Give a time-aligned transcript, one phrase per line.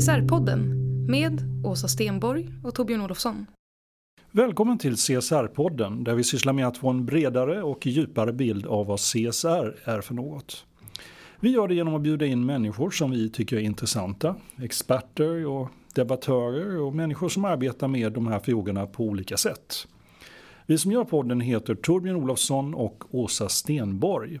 [0.00, 0.60] CSR-podden
[1.08, 3.46] med Åsa Stenborg och Torbjörn Olofsson.
[4.30, 8.86] Välkommen till CSR-podden där vi sysslar med att få en bredare och djupare bild av
[8.86, 10.66] vad CSR är för något.
[11.40, 15.68] Vi gör det genom att bjuda in människor som vi tycker är intressanta, experter och
[15.94, 19.86] debattörer och människor som arbetar med de här frågorna på olika sätt.
[20.66, 24.40] Vi som gör podden heter Torbjörn Olofsson och Åsa Stenborg.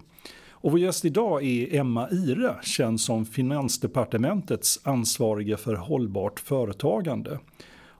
[0.50, 7.38] Och vår gäst idag är Emma Ire, känd som Finansdepartementets ansvarige för hållbart företagande.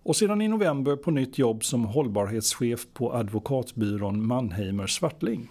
[0.02, 5.50] Och sedan i november på nytt jobb som hållbarhetschef på advokatbyrån Mannheimer Swartling.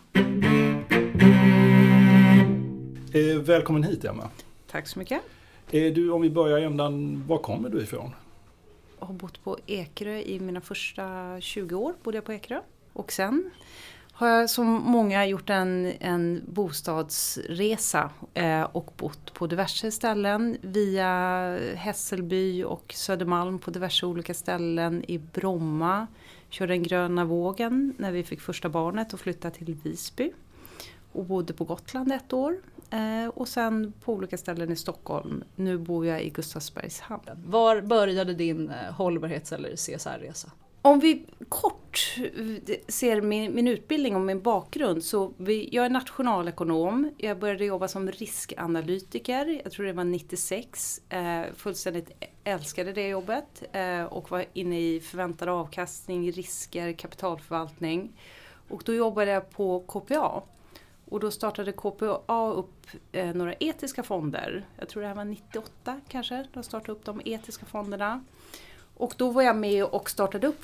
[3.13, 4.23] Eh, välkommen hit Emma.
[4.71, 5.21] Tack så mycket.
[5.71, 8.11] Eh, du, om vi börjar i ändan, var kommer du ifrån?
[8.99, 11.93] Jag har bott på Ekerö i mina första 20 år.
[12.03, 12.61] Bodde jag på Ekerö.
[12.93, 13.51] Och sen
[14.11, 21.11] har jag som många gjort en, en bostadsresa eh, och bott på diverse ställen via
[21.75, 26.07] Hässelby och Södermalm på diverse olika ställen i Bromma.
[26.49, 30.31] Körde den gröna vågen när vi fick första barnet och flyttade till Visby.
[31.11, 32.57] Och bodde på Gotland ett år.
[32.91, 35.43] Eh, och sen på olika ställen i Stockholm.
[35.55, 37.23] Nu bor jag i Gustavsbergs hamn.
[37.45, 40.51] Var började din eh, hållbarhets eller CSR-resa?
[40.81, 45.89] Om vi kort eh, ser min, min utbildning och min bakgrund så vi, jag är
[45.89, 47.11] nationalekonom.
[47.17, 51.01] Jag började jobba som riskanalytiker, jag tror det var 96.
[51.09, 52.11] Eh, fullständigt
[52.43, 58.11] älskade det jobbet eh, och var inne i förväntad avkastning, risker, kapitalförvaltning.
[58.69, 60.43] Och då jobbade jag på KPA.
[61.09, 64.65] Och då startade KPA upp eh, några etiska fonder.
[64.77, 66.45] Jag tror det här var 98 kanske.
[66.53, 68.23] De startade upp de etiska fonderna.
[68.95, 70.63] Och då var jag med och startade upp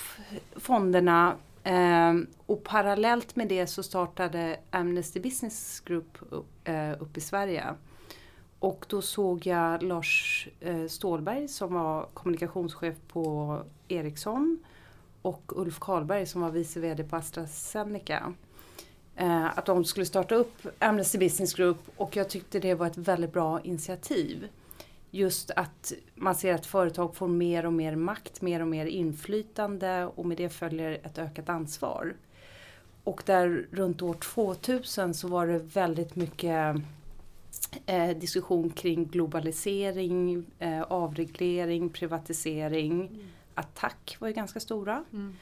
[0.56, 2.14] fonderna eh,
[2.46, 7.76] och parallellt med det så startade Amnesty Business Group upp, eh, upp i Sverige.
[8.60, 14.64] Och då såg jag Lars eh, Stålberg som var kommunikationschef på Ericsson
[15.22, 18.34] och Ulf Karlberg som var vice VD på AstraZeneca.
[19.16, 22.98] Eh, att de skulle starta upp Amnesty Business Group och jag tyckte det var ett
[22.98, 24.48] väldigt bra initiativ
[25.16, 30.06] just att man ser att företag får mer och mer makt, mer och mer inflytande
[30.06, 32.14] och med det följer ett ökat ansvar.
[33.04, 36.76] Och där runt år 2000 så var det väldigt mycket
[37.86, 43.08] eh, diskussion kring globalisering, eh, avreglering, privatisering.
[43.08, 43.28] Mm.
[43.54, 45.04] Attack var ju ganska stora.
[45.14, 45.36] Mm.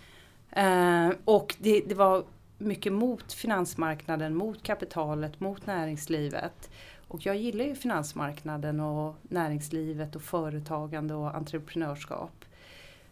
[0.52, 2.24] Eh, och det, det var
[2.58, 6.70] mycket mot finansmarknaden, mot kapitalet, mot näringslivet.
[7.08, 12.46] Och jag gillar ju finansmarknaden och näringslivet och företagande och entreprenörskap.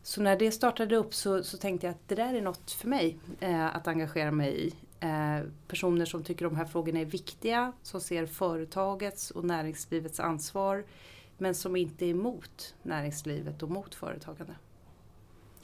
[0.04, 2.88] Så när det startade upp så, så tänkte jag att det där är något för
[2.88, 4.74] mig eh, att engagera mig i.
[5.00, 10.84] Eh, personer som tycker de här frågorna är viktiga, som ser företagets och näringslivets ansvar
[11.38, 14.54] men som inte är emot näringslivet och mot företagande.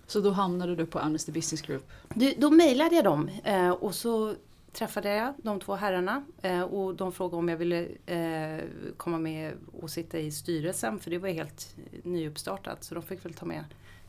[0.07, 1.91] Så då hamnade du på Amnesty Business Group?
[2.13, 4.33] Du, då mejlade jag dem eh, och så
[4.71, 8.63] träffade jag de två herrarna eh, och de frågade om jag ville eh,
[8.97, 13.33] komma med och sitta i styrelsen för det var helt nyuppstartat så de fick väl
[13.33, 13.63] ta med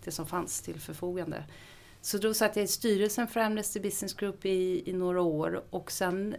[0.04, 1.44] det som fanns till förfogande.
[2.00, 5.92] Så då satt jag i styrelsen för Amnesty Business Group i, i några år och
[5.92, 6.36] sen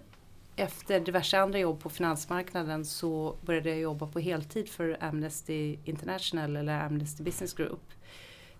[0.55, 6.55] efter diverse andra jobb på finansmarknaden så började jag jobba på heltid för Amnesty International
[6.55, 7.81] eller Amnesty Business Group.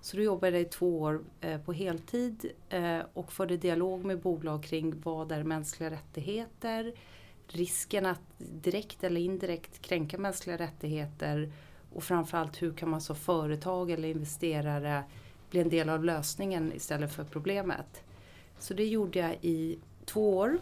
[0.01, 4.19] Så då jobbade jag i två år eh, på heltid eh, och förde dialog med
[4.19, 6.94] bolag kring vad är mänskliga rättigheter?
[7.54, 11.51] risken att direkt eller indirekt kränka mänskliga rättigheter
[11.94, 15.04] och framförallt hur kan man som företag eller investerare
[15.50, 18.04] bli en del av lösningen istället för problemet.
[18.60, 20.60] Så det gjorde jag i två år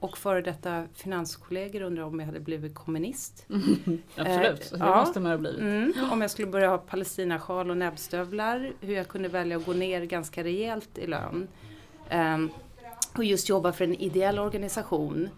[0.00, 3.46] och före detta finanskollegor undrade om jag hade blivit kommunist.
[4.16, 5.00] Absolut, Eh, det ja.
[5.00, 5.60] måste man ha blivit.
[5.60, 9.72] Mm, om jag skulle börja ha palestinasjal och näbbstövlar, hur jag kunde välja att gå
[9.72, 11.48] ner ganska rejält i lön.
[12.08, 12.50] Ehm,
[13.16, 15.28] och just jobba för en ideell organisation.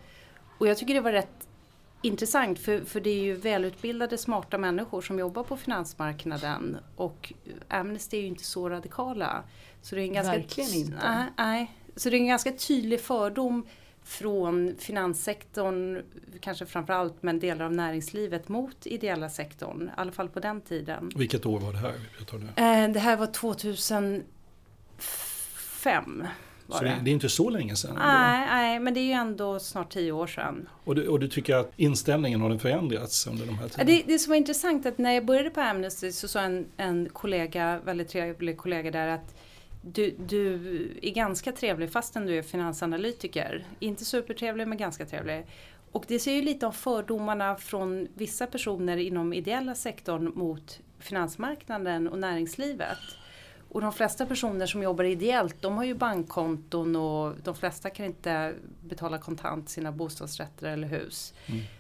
[0.59, 1.49] Och jag tycker det var rätt
[2.03, 7.33] intressant för, för det är ju välutbildade smarta människor som jobbar på finansmarknaden och
[7.69, 9.43] Amnesty är ju inte så radikala.
[9.83, 11.09] Så det är en ganska Verkligen inte.
[11.09, 11.77] Nej, nej.
[11.97, 13.67] Så det är en ganska tydlig fördom
[14.05, 16.03] från finanssektorn,
[16.41, 19.83] kanske framförallt, men delar av näringslivet mot ideella sektorn.
[19.89, 21.11] I alla fall på den tiden.
[21.17, 21.93] Vilket år var det här?
[22.57, 22.63] Det.
[22.63, 24.25] Eh, Det här var 2005.
[26.67, 26.91] Var Så det.
[26.91, 27.95] är inte så länge sedan.
[27.99, 30.69] Nej, nej, men det är ju ändå snart tio år sedan.
[30.85, 33.87] Och, du, och du tycker att inställningen har den förändrats under de här tiden?
[33.87, 37.09] Det, det som var intressant att när jag började på Amnesty så sa en, en
[37.13, 39.35] kollega, väldigt trevlig kollega där att
[39.83, 40.55] du, du
[41.03, 43.65] är ganska trevlig fastän du är finansanalytiker.
[43.79, 45.47] Inte supertrevlig men ganska trevlig.
[45.93, 52.09] Och det ser ju lite av fördomarna från vissa personer inom ideella sektorn mot finansmarknaden
[52.09, 52.99] och näringslivet.
[53.69, 58.07] Och de flesta personer som jobbar ideellt de har ju bankkonton och de flesta kan
[58.07, 61.35] inte betala kontant sina bostadsrätter eller hus.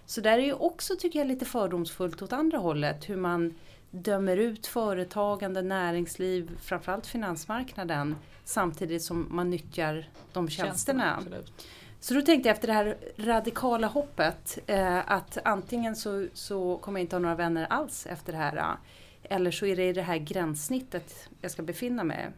[0.06, 3.54] Så där är ju också tycker jag lite fördomsfullt åt andra hållet hur man
[3.92, 11.16] dömer ut företagande, näringsliv, framförallt finansmarknaden samtidigt som man nyttjar de tjänsterna.
[11.16, 11.52] absolut.
[12.00, 17.00] Så då tänkte jag efter det här radikala hoppet eh, att antingen så, så kommer
[17.00, 18.56] jag inte ha några vänner alls efter det här.
[18.56, 22.30] eh, Eller så är det i det här gränssnittet jag ska befinna mig.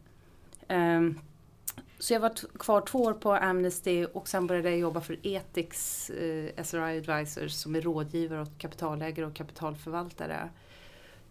[0.69, 1.21] Ehm,
[1.99, 6.11] så jag var kvar två år på Amnesty och sen började jag jobba för Ethics
[6.11, 10.49] eh, SRI Advisors som är rådgivare åt kapitalägare och kapitalförvaltare.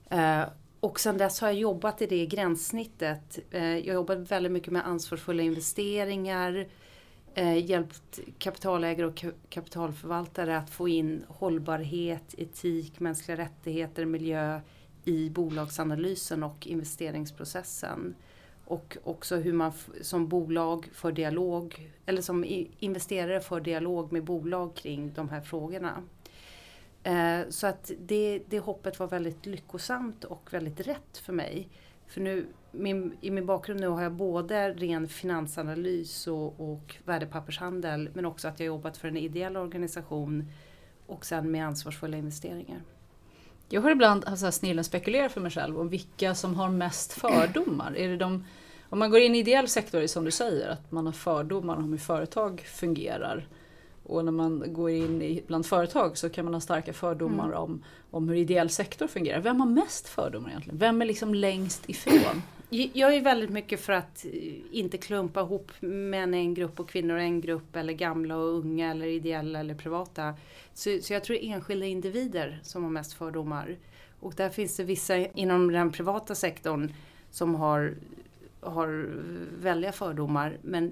[0.10, 0.44] Eh,
[0.80, 3.40] och sen dess har jag jobbat i det gränssnittet.
[3.52, 6.68] Eh, jag har jobbat väldigt mycket med ansvarsfulla investeringar,
[7.34, 14.60] eh, hjälpt kapitalägare och kapitalförvaltare att få in hållbarhet, etik, mänskliga rättigheter, miljö
[15.06, 18.16] i bolagsanalysen och investeringsprocessen.
[18.66, 19.72] Och också hur man
[20.02, 22.46] som bolag för dialog, eller som
[22.80, 26.04] investerare för dialog med bolag kring de här frågorna.
[27.04, 31.70] Eh, så att det, det hoppet var väldigt lyckosamt och väldigt rätt för mig.
[32.08, 38.10] För nu, min, i min bakgrund nu har jag både ren finansanalys och, och värdepappershandel
[38.14, 40.52] men också att jag jobbat för en ideell organisation
[41.08, 42.82] och sen med ansvarsfulla investeringar.
[43.70, 47.98] Jag har ibland alltså, snillen spekulerat för mig själv om vilka som har mest fördomar.
[47.98, 48.46] Är det de,
[48.90, 51.14] om man går in i ideell sektor, är det som du säger, att man har
[51.14, 53.48] fördomar om hur företag fungerar.
[54.04, 57.58] Och när man går in i, bland företag så kan man ha starka fördomar Mm.
[57.58, 59.42] om, om hur ideell sektor fungerar.
[59.42, 60.78] Vem har mest fördomar egentligen?
[60.80, 62.42] Vem är liksom längst ifrån?
[62.70, 64.32] Jag är väldigt mycket för att eh,
[64.72, 68.50] inte klumpa ihop män i en grupp och kvinnor i en grupp eller gamla och
[68.50, 70.34] unga eller ideella eller privata.
[70.74, 73.78] Så, så jag tror enskilda individer som har mest fördomar.
[74.20, 76.94] Och där finns det vissa inom den privata sektorn
[77.32, 77.96] som har,
[78.60, 79.10] har
[79.62, 80.92] väldiga fördomar men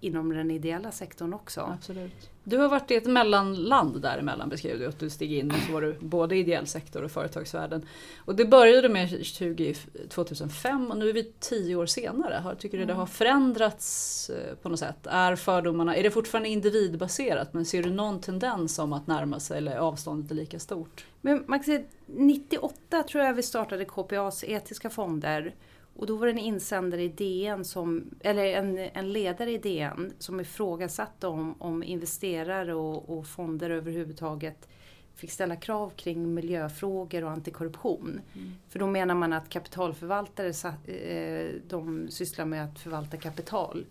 [0.00, 1.60] inom den ideella sektorn också.
[1.60, 2.30] Absolut.
[2.44, 4.86] Du har varit i ett mellanland däremellan beskrev du.
[4.86, 7.86] Att du steg in och så var du både ideell sektor och företagsvärlden.
[8.18, 9.74] Och det började med 20,
[10.08, 12.56] 2005 och nu är vi tio år senare.
[12.58, 15.06] Tycker du det har förändrats eh, på något sätt?
[15.06, 19.58] Är fördomarna, är det fortfarande individbaserat men ser du någon tendens om att närma sig
[19.58, 21.06] eller avståndet är lika stort?
[21.20, 25.54] Men man kan säga, 98 tror jag vi startade KPAs etiska fonder.
[25.96, 30.12] Och då var det en insändare i DN, som, eller en, en ledare i DN
[30.18, 34.68] som ifrågasatte om, om investerare och, och fonder överhuvudtaget
[35.14, 38.20] fick ställa krav kring miljöfrågor och antikorruption.
[38.68, 40.48] För då menar man att kapitalförvaltare
[40.86, 43.86] eh, de sysslar med att förvalta kapital.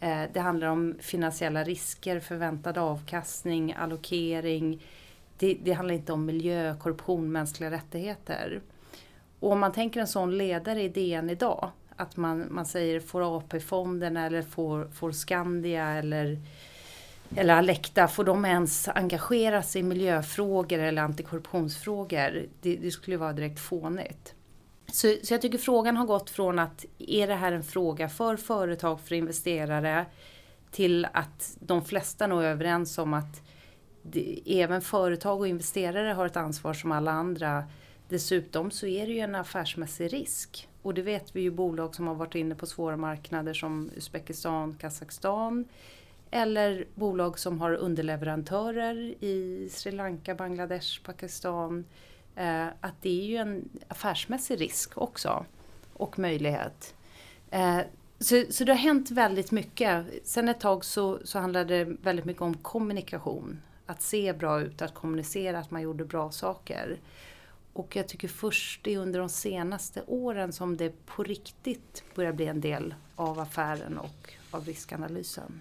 [0.00, 4.82] Eh, Det handlar om finansiella risker, förväntad avkastning, allokering.
[5.38, 8.60] Det, det handlar inte om miljö, korruption, mänskliga rättigheter.
[9.42, 13.36] Och om man tänker en sån ledare i DN idag, att man, man säger får
[13.36, 16.38] AP-fonderna eller får, får Skandia eller,
[17.36, 22.46] eller Alecta, får de ens engagera sig i miljöfrågor eller antikorruptionsfrågor?
[22.60, 24.34] Det, det skulle vara direkt fånigt.
[24.86, 28.36] Så, så jag tycker frågan har gått från att är det här en fråga för
[28.36, 30.06] företag, för investerare,
[30.70, 33.42] till att de flesta nog är överens om att
[34.02, 37.64] det, även företag och investerare har ett ansvar som alla andra.
[38.12, 40.68] Dessutom så är det ju en affärsmässig risk.
[40.82, 44.76] Och det vet vi ju bolag som har varit inne på svåra marknader som Uzbekistan,
[44.80, 45.64] Kazakstan.
[46.30, 51.84] eller bolag som har underleverantörer i Sri Lanka, Bangladesh, Pakistan.
[52.36, 55.44] Eh, att det är ju en affärsmässig risk också
[55.92, 56.94] och möjlighet.
[57.50, 57.78] Eh,
[58.18, 60.06] så, så det har hänt väldigt mycket.
[60.24, 63.62] Sen ett tag så, så handlade det väldigt mycket om kommunikation.
[63.86, 66.98] Att se bra ut, att kommunicera att man gjorde bra saker.
[67.72, 72.32] Och jag tycker först det är under de senaste åren som det på riktigt börjar
[72.32, 75.60] bli en del av affären och av riskanalysen.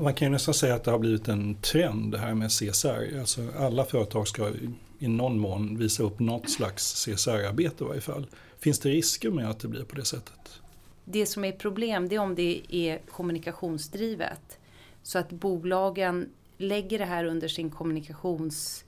[0.00, 3.18] Man kan ju nästan säga att det har blivit en trend det här med CSR.
[3.18, 4.50] Alltså alla företag ska
[4.98, 8.26] i någon mån visa upp något slags CSR-arbete i varje fall.
[8.58, 10.60] Finns det risker med att det blir på det sättet?
[11.04, 14.58] Det som är problem det är om det är kommunikationsdrivet.
[15.02, 18.84] Så att bolagen lägger det här under sin kommunikationschef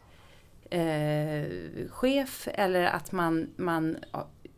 [2.49, 3.97] eh, eller att man, man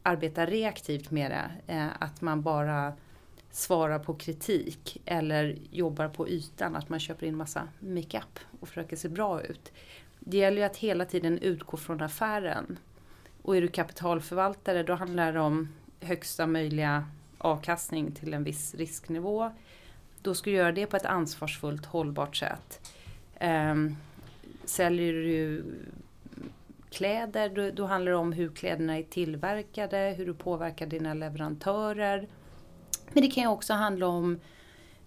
[0.02, 1.72] arbetar reaktivt med det.
[1.72, 2.92] Eh, att man bara
[3.50, 8.96] svarar på kritik eller jobbar på ytan, att man köper in massa makeup och försöker
[8.96, 9.72] se bra ut.
[10.20, 12.78] Det gäller ju att hela tiden utgå från affären.
[13.42, 15.68] Och är du kapitalförvaltare då handlar det om
[16.00, 17.06] högsta möjliga
[17.38, 19.50] avkastning till en viss risknivå.
[20.22, 22.92] Då ska du göra det på ett ansvarsfullt hållbart sätt.
[23.40, 23.96] Um,
[24.64, 25.64] säljer du
[26.90, 32.28] kläder, då, då, handlar det om hur kläderna är tillverkade, hur du påverkar dina leverantörer.
[33.12, 34.40] Men det kan ju också handla om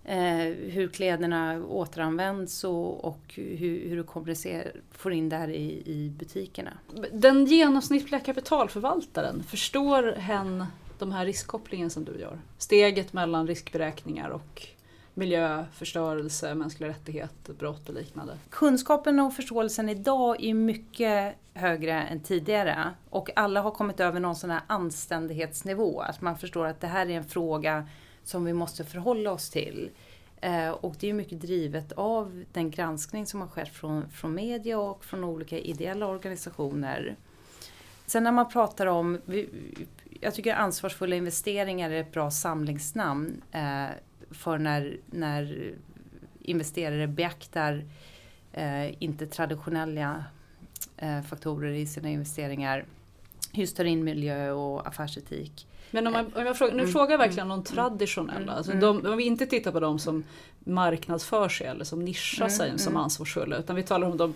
[0.06, 3.96] eh, hur kläderna återanvänds och, och hur, hur,
[4.26, 6.74] du får in det här i, i butikerna.
[7.12, 10.66] Den genomsnittliga kapitalförvaltaren, förstår hen
[11.00, 12.40] de här riskkopplingen som du gör?
[12.58, 14.68] Steget mellan riskberäkningar och
[15.14, 18.38] miljö, förstörelse, mänskliga rättigheter, brott och liknande.
[18.50, 24.36] Kunskapen och förståelsen idag är mycket högre än tidigare och alla har kommit över någon
[24.36, 26.02] sån här anständighetsnivå.
[26.02, 27.88] Att man förstår att det här är en fråga
[28.24, 29.90] som vi måste förhålla oss till.
[30.42, 34.80] Eh, och det är mycket drivet av den granskning som har skett från, från media
[34.80, 37.16] och från olika ideella organisationer.
[38.06, 39.22] Sen när man pratar om,
[40.22, 43.86] jag tycker ansvarsfulla investeringar är ett bra samlingsnamn eh,
[44.32, 45.74] för när, när
[46.40, 47.84] investerare beaktar
[48.54, 50.26] eh, inte traditionella
[50.98, 52.86] eh, faktorer i sina investeringar.
[53.54, 55.68] Just tar in miljö och affärsetik.
[55.92, 56.94] Men om, man, om jag frågar, nu mm.
[56.94, 58.50] frågar jag verkligen de traditionella, mm.
[58.50, 60.24] alltså de, om vi inte tittar på de som
[60.64, 62.80] marknadsför sig eller som nischar sig mm.
[62.80, 64.34] som ansvarsfulla, utan vi talar om de,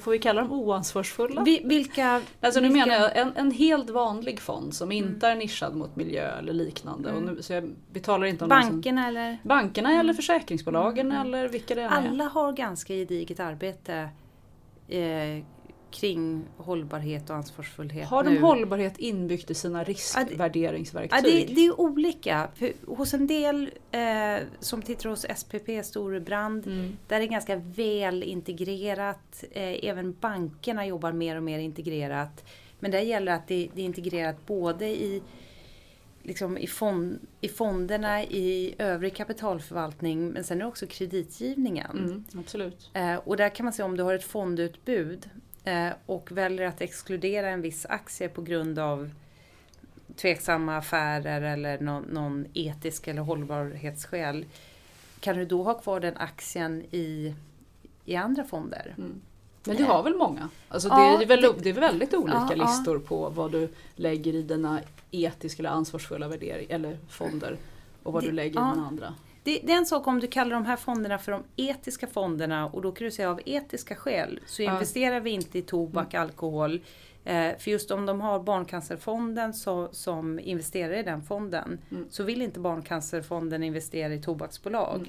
[0.00, 1.42] får vi kalla dem oansvarsfulla?
[1.42, 2.22] Vi, vilka?
[2.40, 2.86] Alltså nu vilka?
[2.86, 5.04] menar jag en, en helt vanlig fond som mm.
[5.04, 7.12] inte är nischad mot miljö eller liknande.
[7.12, 9.38] Och nu, så jag, vi talar inte om bankerna som, eller?
[9.42, 10.16] Bankerna eller mm.
[10.16, 11.88] försäkringsbolagen eller vilka det är.
[11.88, 14.08] Alla har ganska gediget arbete
[14.88, 15.44] eh,
[15.92, 18.08] kring hållbarhet och ansvarsfullhet.
[18.08, 18.40] Har de nu.
[18.40, 21.18] hållbarhet inbyggt i sina riskvärderingsverktyg?
[21.18, 22.48] Ja, det, det, är olika.
[22.54, 26.96] För hos en del eh, som tittar hos SPP, Storebrand, mm.
[27.08, 29.44] där är det ganska väl integrerat.
[29.50, 32.44] Eh, även bankerna jobbar mer och mer integrerat.
[32.80, 35.22] Men där gäller att det, det är integrerat både i
[36.22, 41.98] liksom i, fond, i fonderna, i övrig kapitalförvaltning men sen är det också kreditgivningen.
[41.98, 42.90] Mm, absolut.
[42.92, 45.30] Eh, och där kan man se om du har ett fondutbud
[46.06, 49.10] och väljer att exkludera en viss aktie på grund av
[50.16, 54.44] tveksamma affärer eller någon, någon etisk eller hållbarhetsskäl.
[55.20, 57.34] Kan du då ha kvar den aktien i,
[58.04, 58.94] i andra fonder?
[58.98, 59.20] Mm.
[59.64, 60.48] Men du har väl många?
[60.68, 63.08] Alltså det, ja, är väl, det, är väldigt olika ja, listor ja.
[63.08, 67.56] på vad du lägger i dina etiska eller ansvarsfulla värderingar eller fonder
[68.02, 69.14] och vad det, du lägger i dina andra.
[69.44, 72.66] Det, det, är en sak om du kallar de här fonderna för de etiska fonderna
[72.66, 76.26] och då kan du säga av etiska skäl så investerar vi inte i tobak, mm.
[76.26, 76.80] alkohol.
[77.24, 82.06] Eh, för just om de har Barncancerfonden så, som investerar i den fonden mm.
[82.10, 84.96] så vill inte Barncancerfonden investera i tobaksbolag.
[85.00, 85.08] Mm.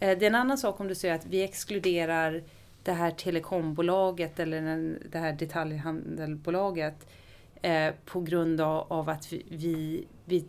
[0.00, 2.42] Eh, det är en annan sak om du säger att vi exkluderar
[2.82, 7.06] det här telekombolaget eller den, det här detaljhandelbolaget
[7.62, 10.44] eh, på grund av, av att vi, vi, vi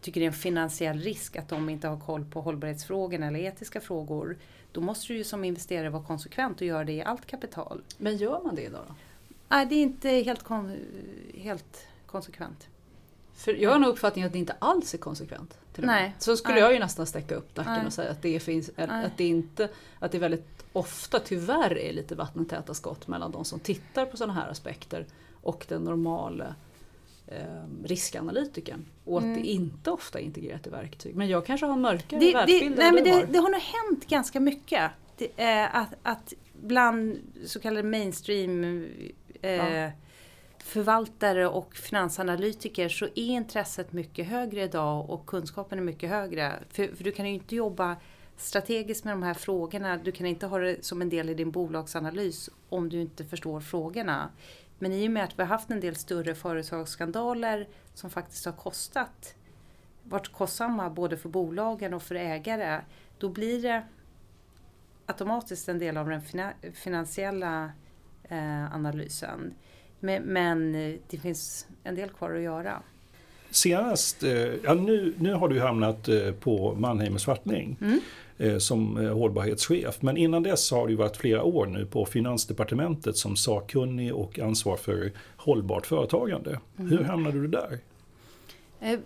[0.00, 3.80] tycker det är en finansiell risk att de inte har koll på hållbarhetsfrågorna eller etiska
[3.80, 4.38] frågor.
[4.72, 7.82] Då måste du ju som investerare vara konsekvent och göra det i allt kapital.
[7.98, 8.94] Men gör man det idag då?
[9.48, 10.76] Nej, det är inte helt, kon
[11.34, 12.68] helt konsekvent.
[13.34, 15.58] För jag har nog uppfattningen att det inte alls är konsekvent.
[15.76, 16.14] Nej.
[16.18, 16.62] Så skulle Nej.
[16.62, 17.86] jag ju nästan sträcka upp nacken Nej.
[17.86, 22.14] och säga att det, finns, att, det inte, att det väldigt ofta tyvärr är lite
[22.14, 25.06] vattentäta skott mellan de som tittar på sådana här aspekter
[25.42, 26.54] och den normala
[27.30, 29.42] eh, riskanalytikern och att mm.
[29.42, 31.16] det inte ofta är integrerat i verktyg.
[31.16, 33.24] Men jag kanske har en mörkare det, världsbild det, nej, men det, har.
[33.24, 34.90] det har nog hänt ganska mycket.
[35.16, 36.32] Det, eh, att, att
[36.62, 38.84] bland så kallade mainstream
[39.42, 39.90] eh, ja.
[40.58, 46.52] förvaltare och finansanalytiker så är intresset mycket högre idag och kunskapen är mycket högre.
[46.70, 47.96] För, för, du kan ju inte jobba
[48.36, 49.96] strategiskt med de här frågorna.
[49.96, 53.60] Du kan inte ha det som en del i din bolagsanalys om du inte förstår
[53.60, 54.30] frågorna.
[54.82, 58.52] Men i och med att vi har haft en del större företagsskandaler som faktiskt har
[58.52, 59.34] kostat,
[60.02, 62.80] varit kostsamma både för bolagen och för ägare,
[63.18, 63.82] då blir det
[65.06, 66.22] automatiskt en del av den
[66.74, 67.72] finansiella
[68.28, 69.54] eh, analysen.
[70.00, 70.72] Men, men,
[71.08, 72.82] det finns en del kvar att göra.
[73.50, 74.30] Senast, eh,
[74.64, 78.00] ja, nu, nu har du hamnat eh, på Mannheim och Svartning mm.
[78.40, 80.02] Eh, som hållbarhetschef.
[80.02, 84.76] Men innan dess har du varit flera år nu på Finansdepartementet som sakkunnig och ansvar
[84.76, 86.60] för hållbart företagande.
[86.78, 86.90] Mm.
[86.90, 87.78] Hur hamnade du där?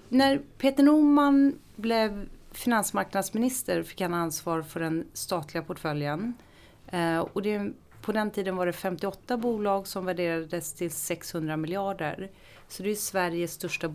[0.09, 6.35] När Peter Norman blev finansmarknadsminister fick han ansvar för den statliga portföljen.
[7.33, 7.73] och det
[8.03, 12.31] på den tiden var det 58 bolag som värderades till 600 miljarder.
[12.69, 13.89] Så det är Sveriges största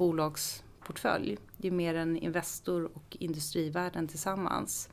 [0.89, 1.37] portfölj.
[1.57, 4.89] Det är mer än Investor och Industrivärden tillsammans.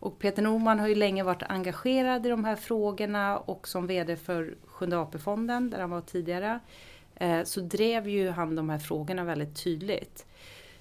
[0.00, 4.16] Och Peter Norman har ju länge varit engagerad i de här frågorna och som VD
[4.16, 6.60] för Sjunde AP-fonden, där han var tidigare,
[7.14, 10.26] eh, så drev ju han de här frågorna väldigt tydligt.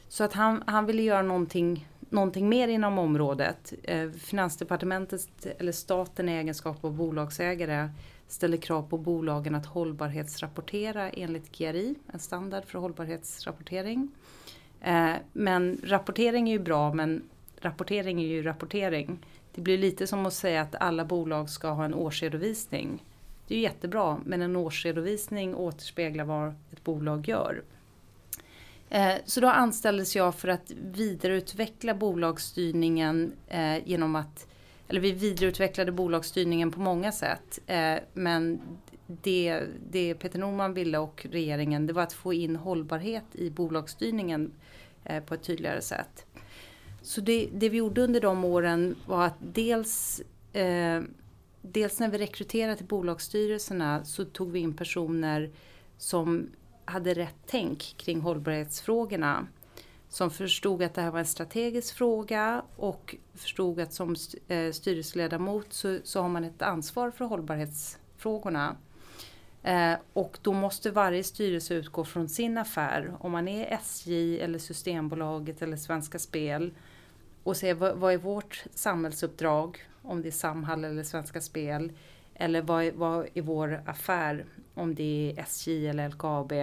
[0.08, 3.74] Så att han, han ville göra någonting någonting mer inom området.
[3.84, 7.90] Eh, Finansdepartementet eller staten i egenskap av bolagsägare
[8.28, 14.12] ställer krav på bolagen att hållbarhetsrapportera enligt GRI, en standard för hållbarhetsrapportering.
[14.82, 17.22] Eh, men rapportering är ju bra men
[17.62, 19.26] rapportering är ju rapportering.
[19.56, 23.04] Det blir lite som att säga att alla bolag ska ha en årsredovisning.
[23.48, 27.64] Det är ju jättebra men en årsredovisning återspeglar vad ett bolag gör.
[28.90, 34.48] Eh, så då anställdes jag för att vidareutveckla bolagsstyrningen eh, genom att,
[34.88, 37.60] eller vi vidareutvecklade bolagsstyrningen på många sätt.
[37.68, 38.62] Eh, men
[39.22, 44.52] det, det Peter Norman ville och regeringen det var att få in hållbarhet i bolagsstyrningen
[45.04, 46.26] eh, på ett tydligare sätt.
[47.02, 50.22] Så det, det vi gjorde under de åren var att dels
[50.54, 51.02] eh,
[51.62, 55.52] Dels när vi rekryterade till bolagsstyrelserna så tog vi in personer
[55.98, 56.50] som
[56.86, 59.48] hade rätt tänk kring hållbarhetsfrågorna.
[60.10, 64.16] Som förstod att det här var en strategisk fråga och förstod att som
[64.48, 68.76] eh, styrelseledamot så, så har man ett ansvar för hållbarhetsfrågorna.
[69.64, 73.14] Eh, och då måste varje styrelse utgå från sin affär.
[73.20, 76.74] Om man är SJ eller Systembolaget eller Svenska Spel
[77.44, 81.92] och se vad, vad är vårt samhällsuppdrag, om det är Samhall eller Svenska Spel.
[82.34, 86.54] Eller vad är, vad är vår affär, om det är SJ eller LKAB.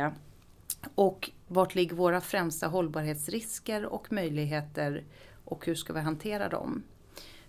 [0.94, 5.04] Och vart ligger våra främsta hållbarhetsrisker och möjligheter
[5.44, 6.82] och hur ska vi hantera dem?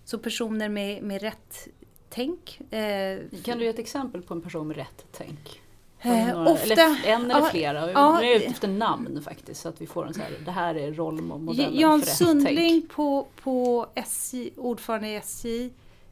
[0.04, 1.68] Så personer med, med rätt
[2.08, 2.60] tänk.
[2.70, 5.60] Eh, kan du ge ett exempel på en person med rätt tänk?
[6.00, 7.92] Eh, ofta, eller en eller flera.
[7.92, 10.30] Ja, nu är jag ute efter namn faktiskt så att vi får en så här,
[10.44, 12.90] det här är rollmodellen Jan för rätt Sundling tänk.
[12.90, 15.70] på, på SJ, ordförande i SJ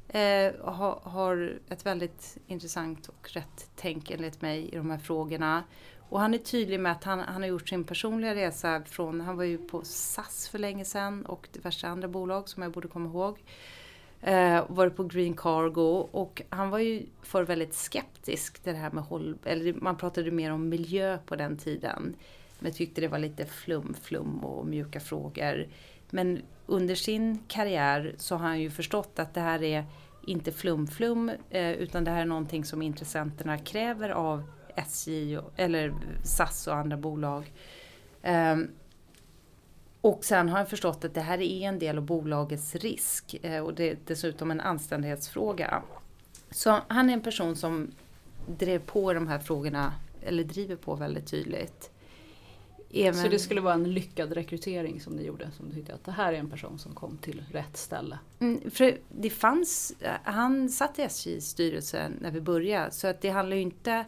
[0.08, 5.62] eh, har, har ett väldigt intressant och rätt tänk enligt mig i de här frågorna.
[6.08, 9.36] Och han är tydlig med att han, han har gjort sin personliga resa från, han
[9.36, 13.08] var ju på SAS för länge sedan och diverse andra bolag som jag borde komma
[13.08, 13.38] ihåg.
[14.26, 18.90] Eh, varit på Green Cargo och han var ju för väldigt skeptisk till det här
[18.90, 22.16] med håll, eller man pratade mer om miljö på den tiden.
[22.58, 25.66] Men tyckte det var lite flum, flum och mjuka frågor.
[26.10, 29.84] Men under sin karriär så har han ju förstått att det här är
[30.26, 34.42] inte flum-flum eh, utan det här är någonting som intressenterna kräver av
[34.76, 37.52] SJ eller SAS och andra bolag.
[38.22, 38.68] Um,
[40.06, 43.64] och sen har jag förstått att det här är en del av bolagets risk eh,
[43.64, 45.82] och det är dessutom en anständighetsfråga.
[46.50, 47.90] Så han är en person som
[48.58, 49.92] drev på de här frågorna,
[50.22, 51.90] eller driver på väldigt tydligt.
[52.90, 53.22] Även...
[53.22, 55.50] Så det skulle vara en lyckad rekrytering som ni gjorde?
[55.56, 58.18] Som du tyckte att det här är en person som kom till rätt ställe?
[58.38, 63.28] Mm, för det fanns, han satt i SJs styrelse när vi började så att det
[63.28, 64.04] handlar ju inte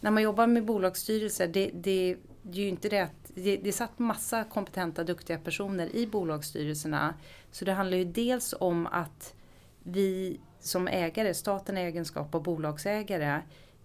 [0.00, 3.72] när man jobbar med bolagsstyrelser, det, det, det är ju inte det att det, det
[3.72, 7.14] satt massa kompetenta, duktiga personer i bolagsstyrelserna.
[7.50, 9.34] Så det handlar ju dels om att
[9.82, 13.40] vi som ägare, staten i egenskap av bolagsägare,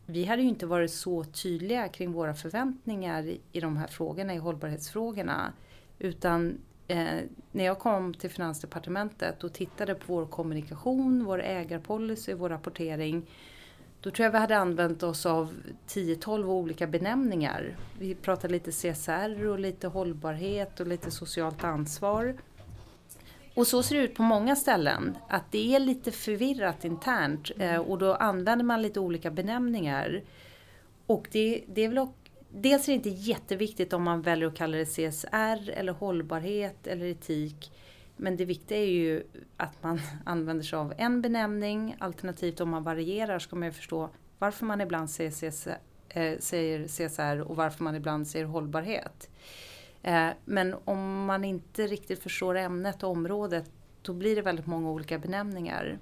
[0.05, 4.37] vi hade ju inte varit så tydliga kring våra förväntningar i, de här frågorna, i
[4.37, 5.53] hållbarhetsfrågorna.
[5.99, 7.19] Utan eh,
[7.51, 13.27] när jag kom till Finansdepartementet och tittade på vår kommunikation, vår ägarpolicy, vår rapportering
[14.01, 15.53] då tror jag vi hade använt oss av
[15.87, 17.75] 10-12 olika benämningar.
[17.99, 22.37] Vi pratade lite CSR och lite hållbarhet och lite socialt ansvar.
[23.53, 27.77] Och så ser det ut på många ställen, att det är lite förvirrat internt eh,
[27.77, 30.21] och då använder man lite olika benämningar.
[31.05, 32.07] Och det, det är väl
[32.49, 37.05] dels är det inte jätteviktigt om man väljer att kalla det CSR eller hållbarhet eller
[37.05, 37.71] etik.
[38.21, 39.23] Men det viktiga är ju
[39.57, 41.95] att man använder sig av en benämning.
[41.99, 45.77] Alternativt om man varierar ska man ju förstå varför man ibland säger CSR,
[46.09, 49.29] eh, säger CSR och varför man ibland säger hållbarhet.
[50.01, 54.91] Eh, men om man inte riktigt förstår ämnet och området då blir det väldigt många
[54.91, 55.99] olika benämningar.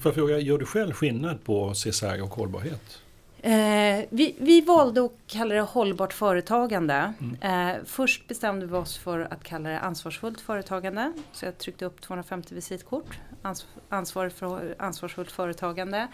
[0.00, 3.03] Får jag fråga, gör du själv skillnad på CSR och hållbarhet?
[3.44, 7.12] Eh, vi, vi, valde att kalla det hållbart företagande.
[7.20, 7.76] Mm.
[7.76, 11.12] Eh, först bestämde vi oss för att kalla det ansvarsfullt företagande.
[11.32, 13.18] Så jag tryckte upp 250 visitkort.
[13.42, 16.08] Ans ansvar för ansvarsfullt företagande.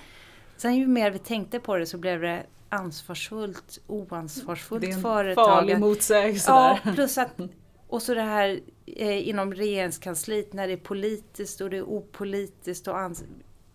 [0.56, 4.86] Sen ju mer vi tänkte på det så blev det ansvarsfullt, oansvarsfullt företagande.
[4.86, 5.60] Det är en företagande.
[5.60, 7.40] farlig motsägelse ja, Plus att,
[7.88, 12.88] och så det här eh, inom regeringskansliet när det är politiskt och det är opolitiskt
[12.88, 13.24] och ans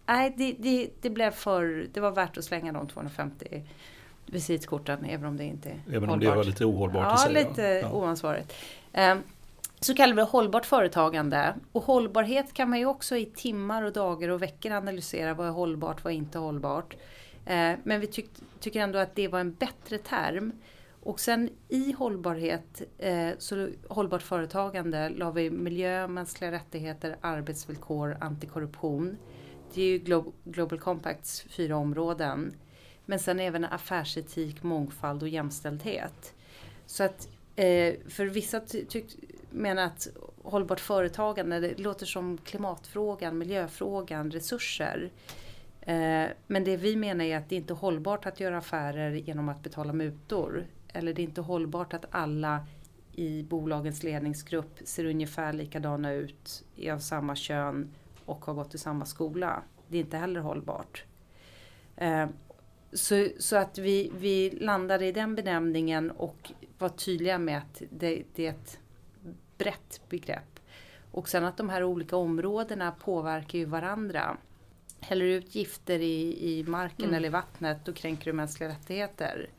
[0.06, 3.64] nej, det, det, det, blev för, det var värt att slänga de 250
[4.26, 7.34] visitkorten även om det inte är Även om det var lite ohållbart ja, i sig?
[7.34, 8.54] Lite ja, lite oansvarigt.
[8.94, 9.24] Um,
[9.80, 11.56] så kallar vi det hållbart företagande.
[11.72, 15.34] Och hållbarhet kan man ju också i timmar och dagar och veckor analysera.
[15.34, 16.94] Vad är hållbart, vad är inte hållbart?
[16.94, 20.52] Uh, men vi tyck, tycker ändå att det var en bättre term.
[21.06, 29.18] Och sen i hållbarhet, eh, så hållbart företagande, la vi miljö, mänskliga rättigheter, arbetsvillkor, antikorruption.
[29.76, 32.54] Det är ju Glo Global Compacts fyra områden.
[33.06, 36.34] Men sen även affärsetik, mångfald och jämställdhet.
[36.86, 38.62] Så att eh, för vissa
[39.50, 40.08] menar att
[40.44, 45.12] hållbart företagande det låter som klimatfrågan, miljöfrågan, resurser.
[45.82, 49.50] Eh, men det vi menar är att det inte är hållbart att göra affärer genom
[49.50, 50.66] att betala mutor.
[50.94, 52.66] Eller det är inte hållbart att alla
[53.14, 57.92] i bolagens ledningsgrupp ser ungefär likadana ut, är av samma kön
[58.26, 59.64] och har gått i samma skola.
[59.88, 61.04] Det är inte heller hållbart.
[61.98, 62.28] Eh,
[62.94, 68.24] så, så att vi, vi landade i den benämningen och var tydliga med att det,
[68.36, 68.80] det är ett
[69.58, 70.60] brett begrepp.
[71.12, 74.38] Och sen att de här olika områdena påverkar ju varandra.
[75.00, 77.16] Häller du ut gifter i, i marken mm.
[77.16, 79.50] eller i vattnet, då kränker du mänskliga rättigheter.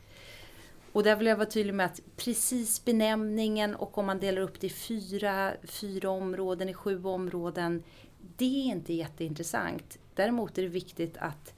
[0.93, 4.61] Och där vill jag vara tydlig med att precis benämningen och om man delar upp
[4.61, 7.83] det i fyra, fyra områden, i sju områden,
[8.37, 9.99] det är inte jätteintressant.
[10.15, 11.55] Däremot är det viktigt att,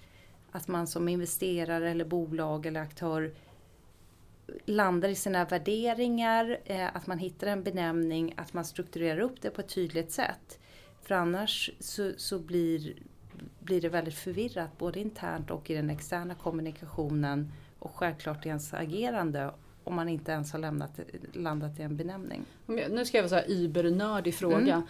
[0.50, 3.34] att man som investerare eller bolag eller aktör
[4.64, 9.50] landar i sina värderingar, eh, att man hittar en benämning, att man strukturerar upp det
[9.50, 10.58] på ett tydligt sätt.
[11.02, 12.94] För annars så, så blir,
[13.60, 18.74] blir det väldigt förvirrat både internt och i den externa kommunikationen och självklart i ens
[18.74, 19.54] agerande
[19.84, 21.00] om man inte ens har lämnat,
[21.32, 22.44] landat i en benämning.
[22.66, 24.74] Nu ska jag vara så här übernördig fråga.
[24.74, 24.82] Mm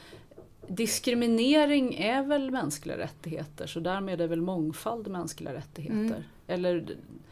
[0.69, 5.97] diskriminering är väl mänskliga rättigheter så därmed är väl mångfald mänskliga rättigheter?
[5.97, 6.23] Mm.
[6.47, 6.87] Eller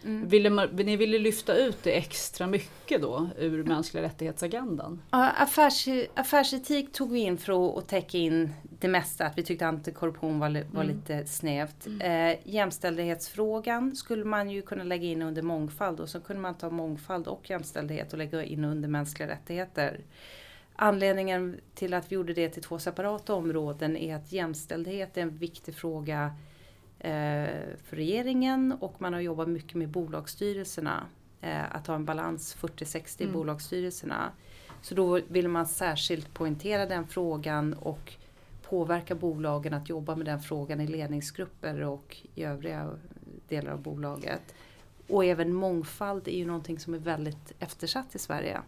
[0.05, 0.29] mm.
[0.29, 5.03] Ville man, ni ville lyfta ut det extra mycket då ur mänskliga rättighetsagendan?
[5.11, 9.27] Ja, affärs, affärsetik tog vi in för att täcka in det mesta.
[9.27, 10.97] Att vi tyckte antikorruption var, var mm.
[10.97, 11.87] lite snävt.
[11.87, 12.31] Mm.
[12.31, 16.71] Eh, jämställdhetsfrågan skulle man ju kunna lägga in under mångfald och så kunde man ta
[16.71, 20.01] mångfald och jämställdhet och lägga in under mänskliga rättigheter.
[20.77, 25.37] Anledningen till att vi gjorde det till två separata områden är att jämställdhet är en
[25.37, 26.35] viktig fråga
[26.99, 27.49] eh,
[27.85, 31.07] för regeringen och man har jobbat mycket med bolagsstyrelserna.
[31.41, 33.31] Eh, att ha en balans 40-60 mm.
[33.31, 34.33] i bolagsstyrelserna.
[34.83, 38.15] Så då vill man särskilt poängtera den frågan och
[38.63, 42.91] påverka bolagen att jobba med den frågan i ledningsgrupper och i övriga
[43.49, 44.55] delar av bolaget.
[45.09, 48.61] Och även mångfald är ju någonting som är väldigt eftersatt i Sverige.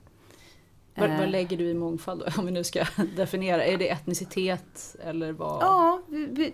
[0.98, 1.30] Vad, vad, eh.
[1.30, 2.84] lägger du i mångfald då, om vi nu ska
[3.16, 3.64] definiera?
[3.64, 5.62] Är det etnicitet eller vad?
[5.62, 6.02] Ja,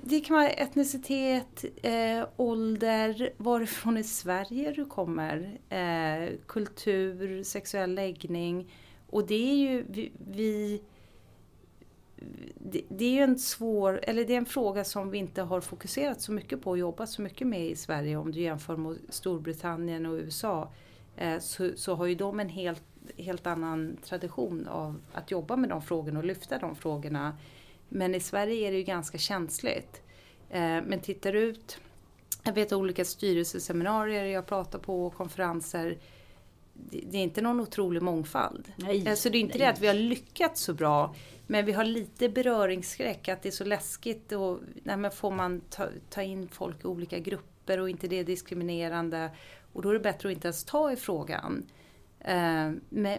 [0.02, 8.72] det kan vara etnicitet, eh, ålder, varifrån i Sverige du kommer, eh, kultur, sexuell läggning.
[9.10, 10.82] Och det är ju vi, vi
[12.54, 15.60] det, det, är ju en svår, eller det är en fråga som vi inte har
[15.60, 18.98] fokuserat så mycket på och jobbat så mycket med i Sverige om du jämför med
[19.08, 20.72] Storbritannien och USA.
[21.16, 22.82] Eh, så, så har ju de en helt
[23.16, 27.36] helt annan tradition av att jobba med de frågorna och lyfta de frågorna.
[27.88, 30.02] Men i Sverige är det ju ganska känsligt.
[30.50, 31.78] Eh, men tittar ut,
[32.42, 35.98] jag vet olika styrelseseminarier jag pratar på och konferenser.
[36.72, 38.72] Det är inte någon otrolig mångfald.
[38.76, 39.66] Nej, eh, så det är inte nej.
[39.66, 41.14] det att vi har lyckats så bra.
[41.46, 44.32] Men vi har lite beröringsskräck, att det är så läskigt.
[44.32, 48.24] Och, nej, får man ta, ta in folk i olika grupper och inte det är
[48.24, 49.30] diskriminerande.
[49.72, 51.66] Och då är det bättre att inte ens ta i frågan.
[52.24, 52.70] Eh,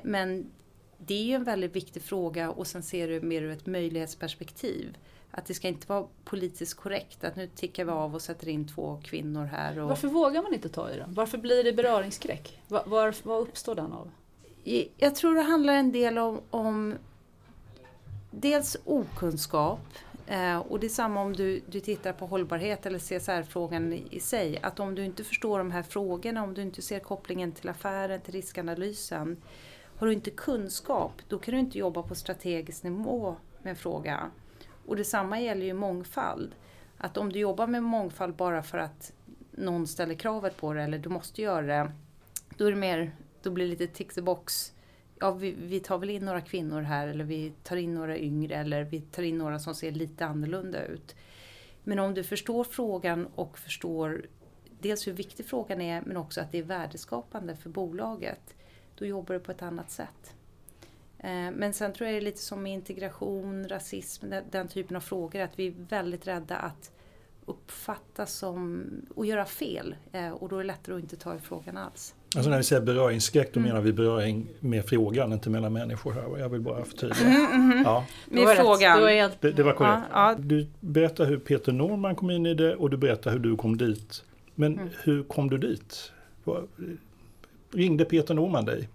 [0.03, 0.51] men
[0.97, 4.97] det är ju en väldigt viktig fråga och sen ser du mer ur ett möjlighetsperspektiv.
[5.31, 8.67] Att det ska inte vara politiskt korrekt att nu tickar vi av och sätter in
[8.67, 9.79] två kvinnor här.
[9.79, 9.89] Och...
[9.89, 11.13] Varför vågar man inte ta i den?
[11.13, 12.61] Varför blir det beröringsskräck?
[12.67, 14.11] Var, var, vad uppstår den av?
[14.97, 16.93] Jag tror det handlar en del om, om
[18.31, 19.87] dels okunskap.
[20.27, 24.19] Eh, och det är samma om du, du tittar på hållbarhet eller CSR-frågan i, i
[24.19, 24.59] sig.
[24.61, 28.21] Att om du inte förstår de här frågorna, om du inte ser kopplingen till affären,
[28.21, 29.37] till riskanalysen.
[29.97, 34.31] Har du inte kunskap, då kan du inte jobba på strategisk nivå med en fråga.
[34.85, 36.55] Och detsamma gäller ju mångfald.
[36.97, 39.13] Att om du jobbar med mångfald bara för att
[39.51, 41.91] någon ställer kravet på det eller du måste göra det.
[42.57, 44.74] Då är det mer, då blir det lite tick the box.
[45.25, 48.55] Ja, vi, vi, tar väl in några kvinnor här eller vi tar in några yngre
[48.55, 51.15] eller vi tar in några som ser lite annorlunda ut.
[51.83, 54.25] Men om du förstår frågan och förstår
[54.79, 58.55] dels hur viktig frågan är men också att det är värdeskapande för bolaget.
[58.95, 60.35] Då jobbar du på ett annat sätt.
[61.19, 65.01] Eh, men sen tror jag det är lite som med integration, rasism, den, typen av
[65.01, 66.91] frågor, att vi är väldigt rädda att
[67.45, 68.85] uppfattas som
[69.15, 69.95] och göra fel.
[70.11, 72.15] Eh, och då är det lättare att inte ta i frågan alls.
[72.35, 73.69] Alltså när vi säger beröringsskräck då mm.
[73.69, 76.37] menar vi beröring med frågan, inte mellan människor här.
[76.39, 77.27] Jag vill bara förtydliga.
[77.27, 77.83] Mm, mm, mm.
[77.83, 78.05] ja.
[78.25, 79.01] Med frågan.
[79.39, 80.03] Det, det, var korrekt.
[80.11, 80.35] Ja, ja.
[80.39, 83.77] Du berättar hur Peter Norman kom in i det och du berättar hur du kom
[83.77, 84.23] dit.
[84.55, 84.89] Men mm.
[85.03, 86.11] hur kom du dit?
[87.71, 88.89] Ringde Peter Norman dig?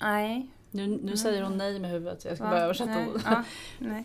[0.00, 3.44] Nej, nu, nu säger hon nej med huvudet, jag ska ja, bara översätta nej, ja,
[3.78, 4.04] nej.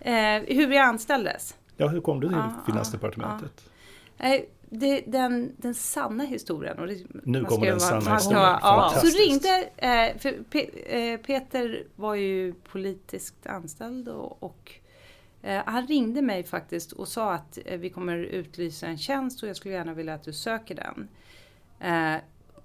[0.00, 1.56] Eh, hur jag anställdes?
[1.76, 3.70] Ja, hur kom du till ja, Finansdepartementet?
[4.16, 4.34] Ja.
[4.34, 4.40] Eh,
[4.78, 6.78] det, den, den sanna historien.
[6.78, 8.58] Och det, nu kommer den sanna historien.
[8.62, 10.56] Ja, så ringde, eh, för
[10.94, 14.72] eh, Peter var ju politiskt anställd och, och
[15.42, 19.56] eh, han ringde mig faktiskt och sa att vi kommer utlysa en tjänst och jag
[19.56, 21.08] skulle gärna vilja att du söker den.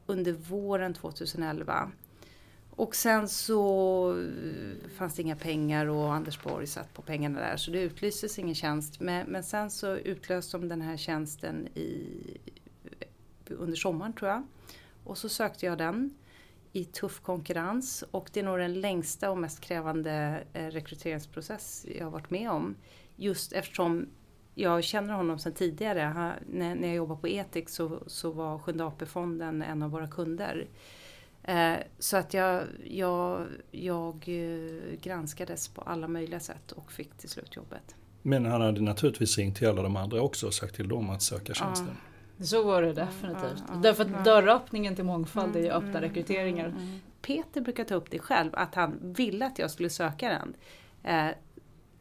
[0.06, 1.92] under våren 2011.
[2.80, 7.58] Och sen så eh, fanns det inga pengar och Anders Borg satt på pengarna där
[7.58, 9.00] så det utlystes ingen tjänst.
[9.00, 12.08] Men, men sen så utlöste de den här tjänsten i,
[13.50, 14.48] under sommaren tror jag.
[15.04, 16.18] Och så sökte jag den
[16.72, 22.06] i tuff konkurrens och det är nog den längsta och mest krävande eh, rekryteringsprocess jag
[22.06, 22.76] har varit med om.
[23.16, 24.08] Just eftersom
[24.56, 26.00] jag känner honom sedan tidigare.
[26.00, 30.08] Han, när, när jag jobbade på Etik så, så var Sjunde AP-fonden en av våra
[30.08, 30.68] kunder.
[31.50, 37.30] Eh, så att jag, jag, jag eh, granskades på alla möjliga sätt och fick till
[37.30, 37.96] slut jobbet.
[38.22, 41.22] Men han hade naturligtvis ringt till alla de andra också och sagt till dem att
[41.22, 41.98] söka tjänsten.
[42.38, 42.46] Ja.
[42.46, 43.64] Så var det definitivt.
[43.68, 46.66] Ja, ja, Därför att dörröppningen till mångfald är ju öppna mm, rekryteringar.
[46.66, 47.00] Mm, mm.
[47.22, 50.54] Peter brukar ta upp det själv, att han ville att jag skulle söka den.
[51.04, 51.36] Eh,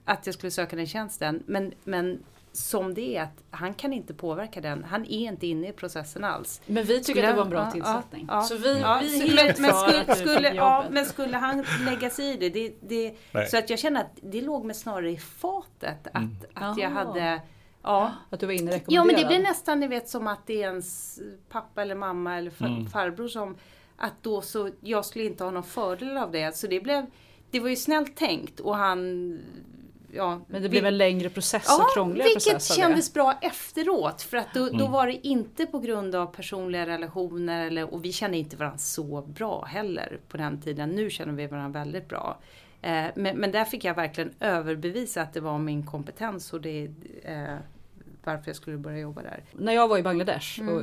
[0.05, 1.43] att jag skulle söka den tjänsten.
[1.47, 2.19] Men, men
[2.53, 4.85] som det är att han kan inte påverka den.
[4.85, 6.61] Han är inte inne i processen alls.
[6.67, 8.27] Men vi tycker skulle, att det var en bra ja, tillsättning.
[8.31, 12.11] Ja, så vi, ja, vi är helt men, skulle, skulle, ja, men skulle han lägga
[12.11, 12.49] sig i det?
[12.49, 13.15] det, det
[13.51, 16.37] så att jag känner att det låg mig snarare i fatet att, mm.
[16.55, 17.41] att jag hade
[17.83, 18.13] Ja.
[18.31, 20.69] Att du var inne Ja men det blir nästan ni vet som att det är
[20.69, 22.87] ens pappa eller mamma eller far, mm.
[22.87, 23.57] farbror som
[23.97, 26.57] att då så, jag skulle inte ha någon fördel av det.
[26.57, 27.07] Så det blev,
[27.51, 29.41] det var ju snällt tänkt och han
[30.13, 32.47] ja, men det blev en längre process ja, och krångligare process.
[32.53, 34.23] Vilket kändes bra efteråt.
[34.23, 34.79] För att då, mm.
[34.79, 38.79] då, var det inte på grund av personliga relationer eller, och vi kände inte varandra
[38.79, 40.91] så bra heller på den tiden.
[40.91, 42.39] Nu känner vi varandra väldigt bra.
[42.83, 46.91] Eh, men, men där fick jag verkligen överbevisa att det var min kompetens och det,
[47.23, 47.57] eh,
[48.37, 49.45] varför jag skulle börja jobba där.
[49.53, 50.75] När jag var i Bangladesh mm.
[50.75, 50.83] och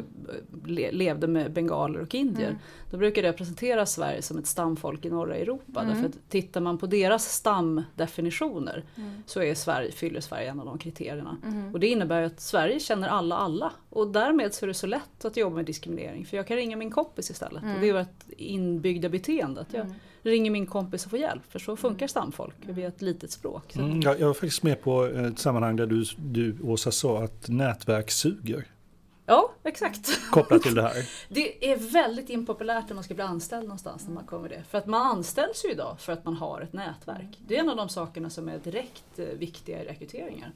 [0.66, 2.48] le levde med bengaler och indier.
[2.48, 2.60] Mm.
[2.92, 5.82] Då brukade jag presentera Sverige som ett stamfolk i norra Europa.
[5.82, 5.94] Mm.
[5.94, 9.24] Därför att tittar man på deras stamdefinitioner mm.
[9.26, 11.38] så är Sverige, fyller Sverige en av de kriterierna.
[11.44, 11.74] Mm.
[11.74, 13.72] Och det innebär att Sverige känner alla alla.
[13.90, 16.26] Och därmed så är det så lätt att jobba med diskriminering.
[16.26, 17.64] För jag kan ringa min kompis istället.
[17.64, 19.62] Och det är ett inbyggda beteende.
[19.62, 19.94] Att jag,
[20.30, 21.42] ringer min kompis och får hjälp.
[21.50, 23.76] För så funkar stamfolk, vi är ett litet språk.
[23.76, 27.50] Mm, jag, jag var faktiskt med på ett sammanhang där du, du Åsa sa att
[27.50, 28.68] nätverk suger.
[29.26, 30.30] Ja, exakt.
[30.32, 31.10] Kopplat till det här.
[31.30, 34.64] Det är väldigt impopulärt när man ska bli anställd någonstans när man kommer det.
[34.70, 37.40] För att man anställs ju idag för att man har ett nätverk.
[37.48, 40.52] Det är en av de sakerna som är direkt eh, viktiga i rekryteringar.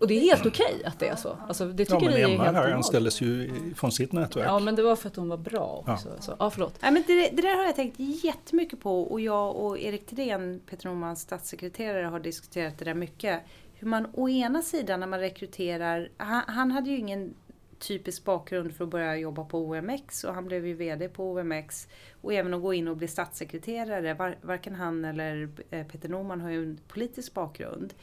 [0.00, 1.38] Och det är helt okej okay att det är så.
[1.48, 4.46] Alltså, det tycker ja, men Emma här anställdes ju från sitt nätverk.
[4.46, 6.08] Ja, men det var för att hon var bra också.
[6.16, 6.22] Ja.
[6.22, 6.74] Så, ja, förlåt.
[6.80, 10.60] Ja, men det, det, där har jag tänkt jättemycket på och jag och Erik Thedéen,
[10.70, 13.40] Peter Normans statssekreterare, har diskuterat det där mycket.
[13.74, 17.34] Hur man å ena sidan när man rekryterar, han, han hade ju ingen
[17.78, 21.88] typisk bakgrund för att börja jobba på OMX och han blev ju VD på OMX.
[22.20, 26.40] Och även att gå in och bli statssekreterare, var, varken han eller eh, Peter Norman
[26.40, 27.94] har ju en politisk bakgrund.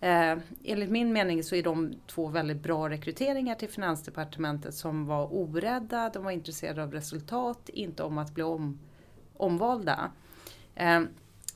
[0.00, 5.34] Eh, enligt min mening så är de två väldigt bra rekryteringar till Finansdepartementet som var
[5.34, 8.78] orädda, de var intresserade av resultat, inte om att bli om,
[9.36, 10.10] omvalda.
[10.74, 11.02] Eh,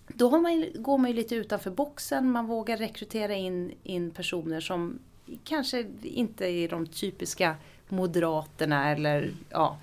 [0.09, 4.61] då har man, går man ju lite utanför boxen, man vågar rekrytera in, in personer
[4.61, 4.98] som
[5.44, 7.57] kanske inte är de typiska
[7.88, 9.78] moderaterna eller ja.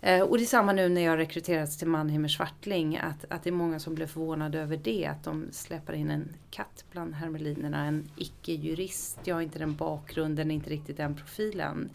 [0.00, 3.50] Eh, och det är samma nu när jag rekryterats till Mannheimer Swartling, att, att det
[3.50, 7.84] är många som blir förvånade över det, att de släpper in en katt bland hermelinerna,
[7.84, 11.90] en icke-jurist, jag har inte den bakgrunden, inte riktigt den profilen.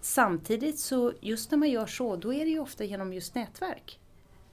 [0.00, 3.98] Samtidigt så, just när man gör så, då är det ju ofta genom just nätverk.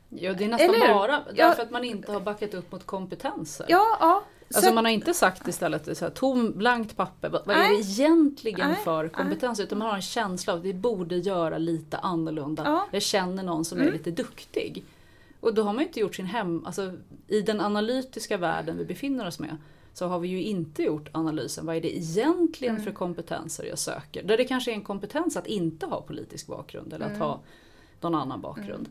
[0.09, 1.47] Ja, det är nästan Eller bara Ja.
[1.47, 3.65] därför att man inte har backat upp mot kompetenser.
[3.69, 4.23] Ja, ja.
[4.55, 7.55] Alltså Så- man har inte sagt istället är så här, tom, blankt papper, vad, vad
[7.55, 7.77] är Nej.
[7.77, 9.11] det egentligen Nej, för nej.
[9.11, 9.59] kompetens?
[9.59, 12.63] Utan man har en känsla av att vi borde göra lite annorlunda.
[12.65, 12.87] Ja.
[12.91, 13.93] Jag känner någon som är Mm.
[13.93, 14.83] lite duktig.
[15.39, 16.65] Och då har man inte gjort sin hem...
[16.65, 16.93] Alltså,
[17.27, 19.57] I den analytiska världen vi befinner oss med
[19.93, 21.65] så har vi ju inte gjort analysen.
[21.65, 22.85] Vad är det egentligen Mm.
[22.85, 24.23] för kompetenser jag söker?
[24.23, 27.21] Där det kanske är en kompetens att inte ha politisk bakgrund eller att Mm.
[27.21, 27.39] ha
[28.01, 28.89] någon annan bakgrund.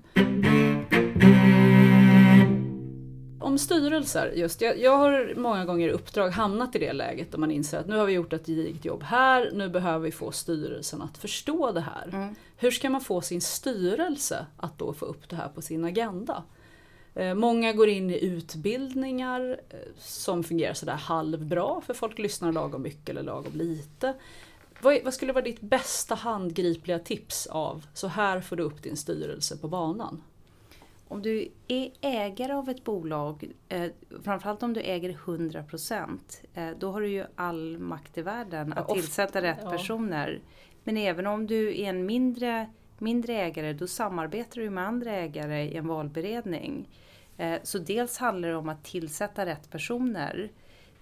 [3.40, 4.60] Om styrelser, just.
[4.60, 7.86] Jag, jag har många gånger i uppdrag hamnat i det läget där man inser att
[7.86, 11.72] nu har vi gjort ett gediget jobb här, nu behöver vi få styrelsen att förstå
[11.72, 12.08] det här.
[12.12, 12.34] Mm.
[12.56, 16.42] Hur ska man få sin styrelse att då få upp det här på sin agenda?
[17.14, 22.82] Eh, Många går in i utbildningar eh, som fungerar sådär halvbra för folk lyssnar lagom
[22.82, 24.14] mycket eller lagom lite.
[24.82, 28.96] Vad, vad skulle vara ditt bästa handgripliga tips av så här får du upp din
[28.96, 30.22] styrelse på banan?
[31.10, 33.90] Om du är ägare av ett bolag, eh,
[34.22, 38.82] framförallt om du äger 100%, eh, då har du ju all makt i världen Ja,
[38.82, 39.70] att of- tillsätta rätt ja.
[39.70, 40.40] personer.
[40.84, 45.62] Men även om du är en mindre, mindre ägare, då samarbetar du med andra ägare
[45.62, 46.88] i en valberedning.
[47.36, 50.50] Eh, så dels handlar det om att tillsätta rätt personer.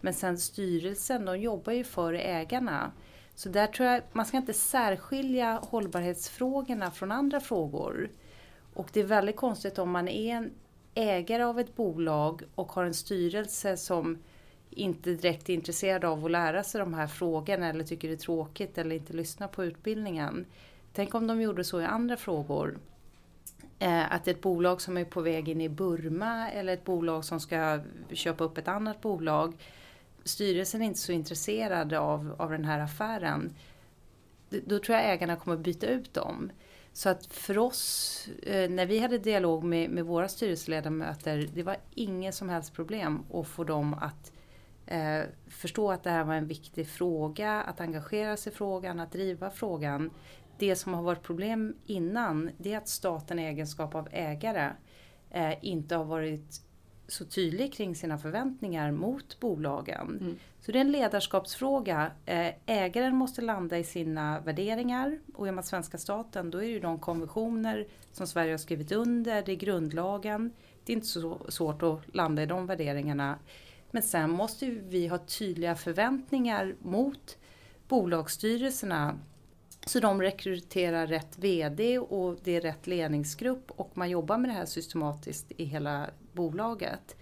[0.00, 2.92] Men sen styrelsen, de jobbar ju för ägarna.
[3.34, 8.10] Så där tror jag, man ska inte särskilja hållbarhetsfrågorna från andra frågor.
[8.78, 10.50] Och det är väldigt konstigt om man är en
[10.94, 14.18] ägare av ett bolag och har en styrelse som
[14.70, 18.18] inte direkt är intresserad av att lära sig de här frågorna eller tycker det är
[18.18, 20.46] tråkigt eller inte lyssnar på utbildningen.
[20.92, 22.78] Tänk om de gjorde så i andra frågor.
[23.78, 27.40] Eh, att ett bolag som är på väg in i Burma eller ett bolag som
[27.40, 27.80] ska
[28.12, 29.54] köpa upp ett annat bolag.
[30.24, 33.54] Styrelsen är inte så intresserad av, av den här affären.
[34.50, 36.50] Då tror jag ägarna kommer byta ut dem.
[36.98, 41.76] Så att för oss, eh, när vi hade dialog med, med våra styrelseledamöter, det var
[41.94, 44.32] inget som helst problem att få dem att
[44.86, 49.12] eh, förstå att det här var en viktig fråga, att engagera sig i frågan, att
[49.12, 50.10] driva frågan.
[50.58, 54.72] Det som har varit problem innan, det är att staten i egenskap av ägare
[55.30, 56.60] eh, inte har varit
[57.08, 60.18] så tydlig kring sina förväntningar mot bolagen.
[60.20, 60.36] Mm.
[60.60, 62.10] Så det är en ledarskapsfråga.
[62.26, 66.68] Eh, Ägaren måste landa i sina värderingar och är man svenska staten då är det
[66.68, 70.52] ju de konventioner som Sverige har skrivit under, det är grundlagen.
[70.84, 73.38] Det är inte så svårt att landa i de värderingarna.
[73.90, 77.38] Men sen måste vi ha tydliga förväntningar mot
[77.88, 79.18] bolagsstyrelserna
[79.86, 84.54] så de rekryterar rätt VD och det är rätt ledningsgrupp och man jobbar med det
[84.54, 87.16] här systematiskt i hela bolaget.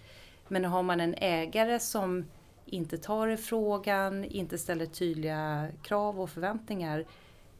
[0.47, 2.25] Men har man en ägare som
[2.65, 7.05] inte tar i frågan, inte ställer tydliga krav och förväntningar,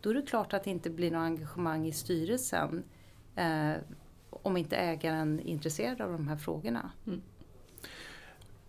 [0.01, 2.83] då är det klart att det inte blir något engagemang i styrelsen
[3.35, 3.73] eh,
[4.29, 6.91] om inte ägaren är intresserad av de här frågorna.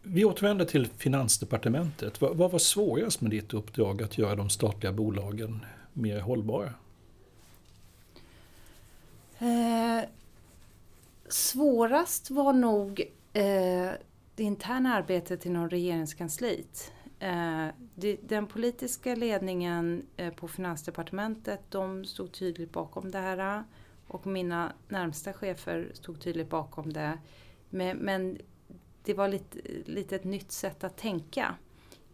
[0.02, 2.20] Vi återvänder till Finansdepartementet.
[2.20, 6.74] Vad, vad var svårast med ditt uppdrag att göra de statliga bolagen mer hållbara?
[9.38, 10.08] Eh,
[11.30, 13.00] svårast var nog
[13.32, 13.90] eh,
[14.34, 16.92] det interna arbetet inom regeringskansliet.
[17.18, 23.64] Eh, det, den politiska ledningen eh, på Finansdepartementet de stod tydligt bakom det här
[24.06, 27.18] och mina närmsta chefer stod tydligt bakom det.
[27.70, 28.38] Men, men
[29.04, 31.54] det var lite, lite ett nytt sätt att tänka.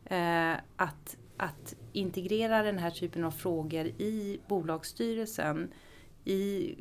[0.05, 5.72] Eh, att, att integrera den här typen av frågor i bolagsstyrelsen
[6.25, 6.75] i,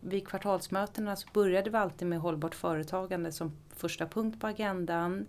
[0.00, 5.26] vid kvartalsmötena så började vi alltid med hållbart företagande som första punkt på agendan.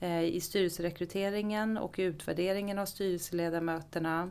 [0.00, 4.30] Eh, I styrelserekryteringen och utvärderingen av styrelseledamöterna.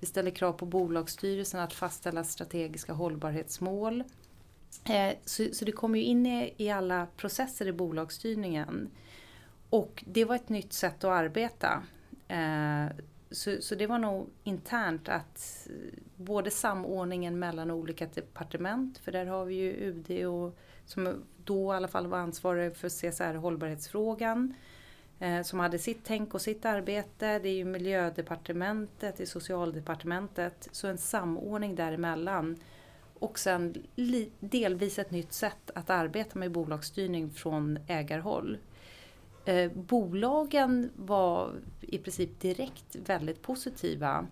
[0.00, 4.04] Vi ställer krav på bolagsstyrelsen att fastställa strategiska hållbarhetsmål.
[4.84, 8.90] Eh, så, så det kommer ju in i, i alla processer i bolagsstyrningen.
[9.70, 11.82] Och det var ett nytt sätt att arbeta.
[12.28, 12.86] Eh,
[13.32, 19.26] så, så det var nog internt att eh, både samordningen mellan olika departement, för där
[19.26, 24.54] har vi ju UD och, som då i alla fall var ansvarig för CSR hållbarhetsfrågan,
[25.18, 27.38] eh, som hade sitt tänk och sitt arbete.
[27.38, 32.56] Det är ju miljödepartementet, det är socialdepartementet, så en samordning däremellan.
[33.18, 33.74] och sen
[34.40, 38.58] delvis ett nytt sätt att arbeta med bolagsstyrning från ägarhåll.
[39.44, 44.26] Eh, bolagen var i princip direkt väldigt positiva.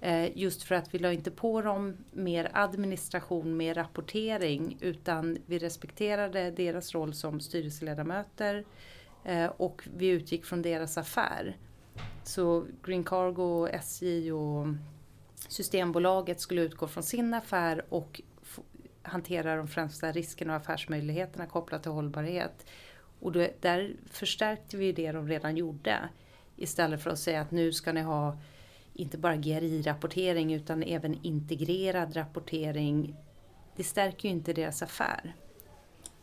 [0.00, 5.58] Eh, just för att vi la inte på dem mer administration, mer rapportering utan vi
[5.58, 8.64] respekterade deras roll som styrelseledamöter
[9.24, 11.56] eh, och vi utgick från deras affär.
[12.24, 14.66] Så Green Cargo, SJ och
[15.48, 18.20] Systembolaget skulle utgå från sin affär och
[19.02, 22.66] hantera de främsta riskerna och affärsmöjligheterna kopplat till hållbarhet.
[23.22, 26.08] Och då, där förstärkte vi det de redan gjorde.
[26.56, 28.38] Istället för att säga att nu ska ni ha
[28.94, 33.16] inte bara GRI-rapportering utan även integrerad rapportering.
[33.76, 35.34] Det stärker ju inte deras affär.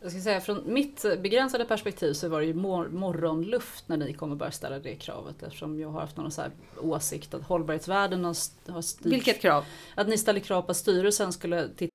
[0.02, 4.12] Jag ska säga från mitt begränsade perspektiv så var det ju mor morgonluft när ni
[4.12, 8.24] kommer börja ställa det kravet eftersom jag har haft någon så här åsikt att hållbarhetsvärden
[8.24, 8.36] har,
[8.72, 9.12] har styrt.
[9.12, 9.64] Vilket krav?
[9.94, 11.94] Att ni ställer krav på att styrelsen skulle titta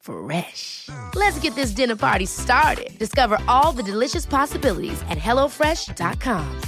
[0.00, 0.88] Fresh.
[1.14, 2.90] Let's get this dinner party started.
[2.98, 6.60] Discover all the delicious possibilities at hellofresh.com.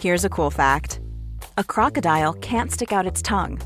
[0.00, 1.00] Here's a cool fact
[1.58, 3.60] a crocodile can't stick out its tongue.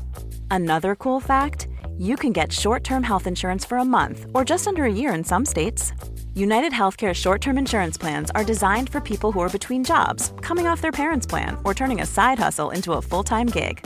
[0.49, 1.67] Another cool fact
[1.97, 5.13] you can get short term health insurance for a month or just under a year
[5.13, 5.93] in some states.
[6.33, 10.67] United Healthcare short term insurance plans are designed for people who are between jobs, coming
[10.67, 13.85] off their parents' plan, or turning a side hustle into a full time gig.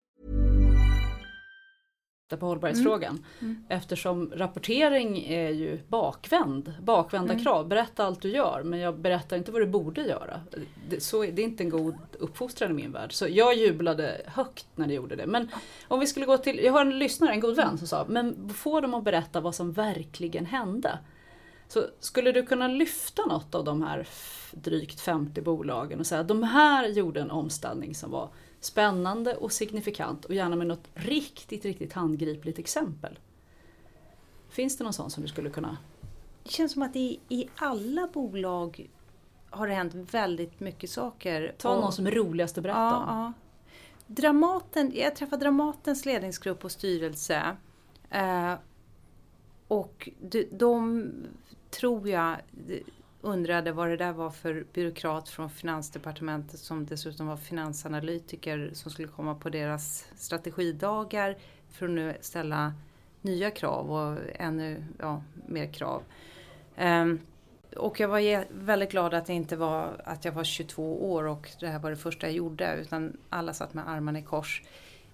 [2.37, 3.11] på hållbarhetsfrågan.
[3.11, 3.25] Mm.
[3.39, 3.63] Mm.
[3.69, 7.43] Eftersom rapportering är ju bakvänd, bakvända mm.
[7.43, 7.67] krav.
[7.67, 10.41] Berätta allt du gör men jag berättar inte vad du borde göra.
[10.89, 13.13] Det, så, det är inte en god uppfostran i min värld.
[13.13, 15.25] Så jag jublade högt när de gjorde det.
[15.25, 15.49] Men
[15.87, 18.49] om vi skulle gå till, jag har en lyssnare, en god vän som sa, men
[18.49, 20.99] få dem att berätta vad som verkligen hände.
[21.67, 24.07] Så skulle du kunna lyfta något av de här
[24.51, 28.29] drygt 50 bolagen och säga att de här gjorde en omställning som var
[28.61, 33.19] spännande och signifikant och gärna med något riktigt, riktigt handgripligt exempel.
[34.49, 35.77] Finns det någon sån som du skulle kunna?
[36.43, 38.89] Det känns som att i, i alla bolag
[39.49, 41.55] har det hänt väldigt mycket saker.
[41.57, 43.07] Ta och, någon som är roligast att berätta ja, om.
[43.07, 43.33] Ja.
[44.07, 47.57] Dramaten, jag träffade Dramatens ledningsgrupp och styrelse.
[48.09, 48.53] Eh,
[49.67, 51.09] och de, de,
[51.69, 52.37] tror jag,
[53.21, 59.07] undrade vad det där var för byråkrat från Finansdepartementet som dessutom var finansanalytiker som skulle
[59.07, 61.37] komma på deras strategidagar
[61.71, 62.73] för att nu ställa
[63.21, 66.03] nya krav och ännu ja, mer krav.
[66.77, 67.19] Um,
[67.77, 71.49] och jag var väldigt glad att det inte var att jag var 22 år och
[71.59, 74.63] det här var det första jag gjorde utan alla satt med armarna i kors.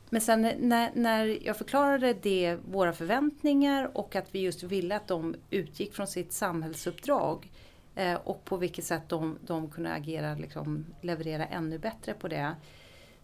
[0.09, 5.07] Men sen när, när jag förklarade det, våra förväntningar och att vi just ville att
[5.07, 7.51] de utgick från sitt samhällsuppdrag
[7.97, 12.55] Eh, och på vilket sätt de, de kunde agera, liksom, leverera ännu bättre på det.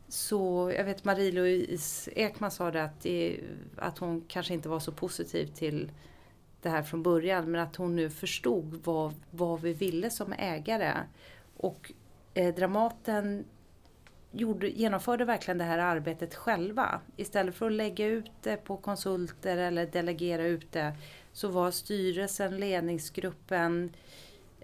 [0.07, 3.39] Så jag vet Marie-Louise Ekman sa det att, det
[3.78, 5.91] att hon kanske inte var så positiv till
[6.61, 10.93] det här från början men att hon nu förstod vad, vad vi ville som ägare.
[11.57, 11.91] Och
[12.34, 13.45] eh, Dramaten
[14.32, 17.01] gjorde, genomförde verkligen det här arbetet själva.
[17.15, 20.93] Istället för att lägga ut det på konsulter eller delegera ut det
[21.34, 23.99] så var styrelsen, ledningsgruppen, eh,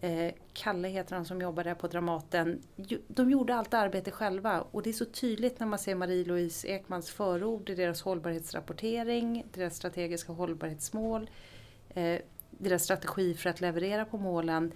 [0.02, 2.62] Eh, Kalle heter han som jobbar där på Dramaten.
[3.08, 7.10] De gjorde allt arbete själva och det är så tydligt när man ser Marie-Louise Ekmans
[7.10, 11.30] förord i deras hållbarhetsrapportering, deras strategiska hållbarhetsmål,
[11.89, 12.20] eh,
[12.52, 14.72] deras strategi för att leverera på målen.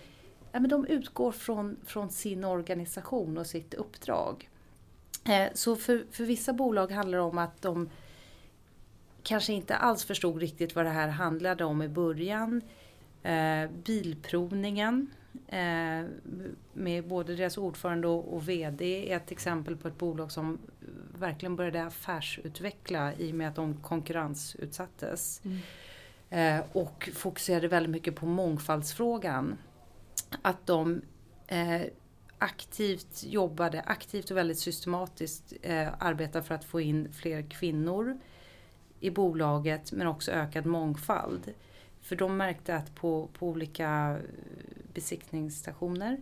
[0.52, 4.50] Men de utgår från, från sin organisation och sitt uppdrag.
[5.30, 7.90] Eh, så för, för vissa bolag handlar det om att de
[9.24, 12.62] kanske inte alls förstod riktigt vad det här handlade om i början.
[13.24, 15.10] Eh, bilprovningen
[15.48, 16.06] eh,
[16.74, 20.60] med både deras ordförande och, och VD är ett exempel på ett bolag som
[21.18, 25.42] verkligen började affärsutveckla i och med att de konkurrensutsattes.
[25.46, 25.60] Mm.
[26.30, 29.58] Eh, och fokuserade väldigt mycket på mångfaldsfrågan.
[30.42, 31.02] Att de
[31.48, 31.82] eh,
[32.38, 38.20] aktivt jobbade, aktivt och väldigt systematiskt eh, arbetade för att få in fler kvinnor
[39.00, 41.54] i bolaget men också ökad mångfald.
[42.04, 44.24] För de märkte att på, på olika eh,
[44.94, 46.18] besiktningsstationer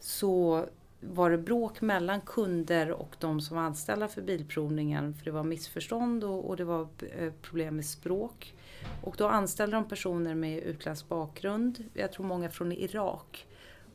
[0.00, 0.66] så
[1.00, 5.14] var det bråk mellan kunder och de som var anställda för bilprovningen.
[5.14, 6.88] För det var missförstånd och, och det var
[7.18, 8.54] eh, problem med språk.
[9.02, 13.46] Och då anställde de personer med utländsk bakgrund, jag tror många från Irak.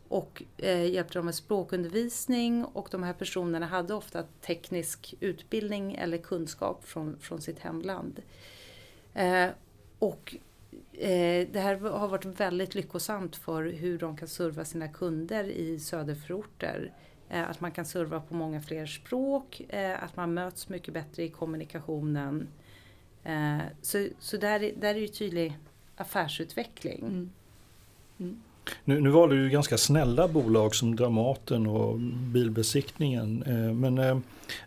[0.07, 6.17] Och eh, hjälpte dem med språkundervisning och de här personerna hade ofta teknisk utbildning eller
[6.17, 8.21] kunskap från, från sitt hemland.
[9.13, 9.49] Eh,
[9.99, 10.36] och
[10.93, 15.79] Eh, det här har varit väldigt lyckosamt för hur de kan serva sina kunder i
[15.79, 16.91] söderförorter.
[17.29, 21.23] Eh, att man kan serva på många fler språk, eh, att man möts mycket bättre
[21.23, 22.47] i kommunikationen.
[23.81, 25.57] Så så där, är- där är ju tydlig
[25.95, 26.99] affärsutveckling.
[26.99, 27.29] Mm.
[28.19, 28.41] Mm.
[28.86, 31.99] Nu, nu var det ju ganska snälla bolag som Dramaten och
[32.34, 33.43] bilbesiktningen.
[33.47, 34.18] eh, Men eh,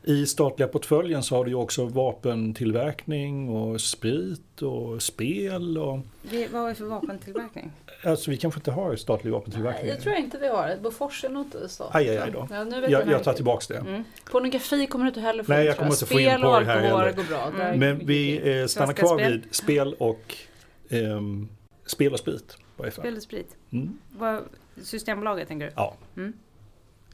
[0.05, 5.79] i statliga portföljen så har du ju också vapentillverkning och sprit och spel.
[5.79, 5.99] Och,
[6.31, 7.71] Det, vad är det för vapentillverkning?
[8.05, 9.87] alltså vi kanske inte har statlig vapentillverkning.
[9.87, 10.77] Det tror jag inte vi har.
[10.83, 11.97] Bofors är nog inte staten.
[11.97, 12.49] Aj, aj, aj då.
[12.51, 13.77] Ja, nu vet Jag, inte jag tar tillbaks det.
[13.77, 14.05] Mm.
[14.31, 16.51] Pornografi kommer du inte heller få Nej, jag tror kommer inte få in Spel och
[16.53, 17.17] porr här alkohol heller.
[17.17, 17.65] går bra.
[17.65, 17.79] Mm.
[17.81, 19.33] Men vi eh, stannar kvar spel.
[19.33, 20.35] vid spel och
[20.91, 21.49] ehm,
[21.87, 22.57] spel och sprit.
[22.77, 23.03] Vad är för?
[23.03, 23.57] Spel och sprit.
[23.71, 23.99] Mm.
[24.13, 24.43] Vad,
[24.83, 25.73] systembolaget tänker du?
[25.77, 25.97] Ja.
[26.17, 26.33] Mm.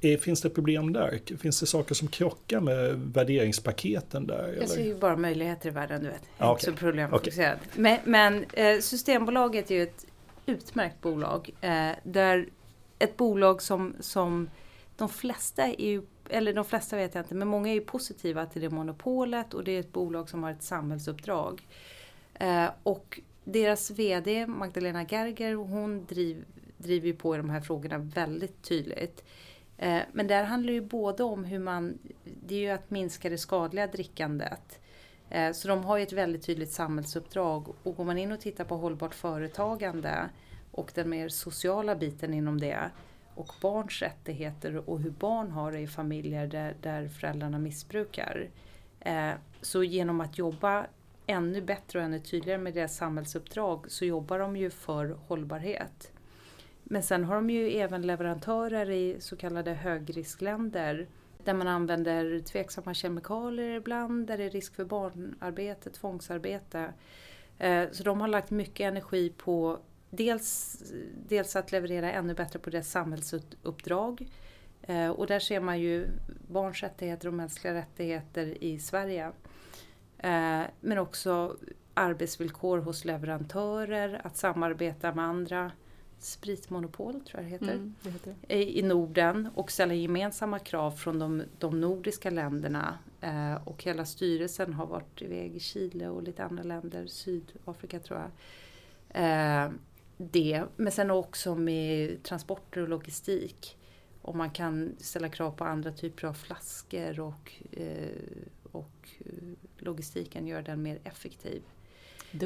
[0.01, 1.21] Eh, Finns det problem där?
[1.39, 4.57] Finns det saker som krockar med värderingspaketen där?
[4.61, 4.89] Jag ser Eller?
[4.89, 6.23] ju bara möjligheter i världen, du vet.
[6.39, 7.59] Jag är Ja, inte så problemfokuserad.
[7.77, 10.07] Men, men eh, Systembolaget är ju ett
[10.47, 11.51] utmärkt bolag.
[11.61, 12.49] Eh, där
[12.99, 14.51] ett bolag som, som
[14.97, 18.47] de flesta är ju, eller de flesta vet jag inte, men många är ju positiva
[18.47, 21.67] till det monopolet och det är ett bolag som har ett samhällsuppdrag.
[22.35, 26.45] Eh, och deras VD Magdalena Gerger, hon driv,
[26.79, 29.25] driver ju på i de här frågorna väldigt tydligt.
[29.79, 33.39] Eh, Men där handlar ju både om hur man, det är ju att minska det
[33.39, 34.81] skadliga drickandet.
[35.31, 38.65] Eh, Så de har ju ett väldigt tydligt samhällsuppdrag och går man in och tittar
[38.65, 40.29] på hållbart företagande
[40.71, 42.91] och den mer sociala biten inom det
[43.35, 48.49] och barns rättigheter och hur barn har det i familjer där, där föräldrarna missbrukar.
[49.01, 49.31] Eh,
[49.61, 50.87] Så genom att jobba
[51.27, 56.13] ännu bättre och ännu tydligare med deras samhällsuppdrag så jobbar de ju för hållbarhet.
[56.85, 61.07] Men sen har de ju även leverantörer i så kallade högriskländer
[61.45, 66.93] där man använder tveksamma kemikalier ibland, där det är risk för barnarbete, tvångsarbete.
[67.59, 69.79] Eh, så de har lagt mycket energi på
[70.11, 70.79] dels,
[71.29, 74.29] dels att leverera ännu bättre på deras samhällsuppdrag.
[74.83, 76.09] Eh, och där ser man ju
[76.49, 79.33] barns rättigheter och mänskliga rättigheter i Sverige.
[80.23, 81.57] Eh, Men också
[81.95, 85.73] arbetsvillkor hos leverantörer, att samarbeta med andra
[86.19, 88.55] spritmonopol tror jag det heter Mm, det heter det.
[88.55, 92.99] i i Norden och ställa gemensamma krav från de, de nordiska länderna.
[93.21, 98.21] Eh, och hela styrelsen har varit iväg i Chile och lite andra länder, Sydafrika tror
[98.21, 98.31] jag.
[99.25, 99.71] Eh,
[100.17, 103.79] det, men sen också med transporter och logistik.
[104.23, 108.09] Om man kan ställa krav på andra typer av flaskor och, eh,
[108.73, 109.33] och eh,
[109.79, 111.63] logistiken gör den mer effektiv.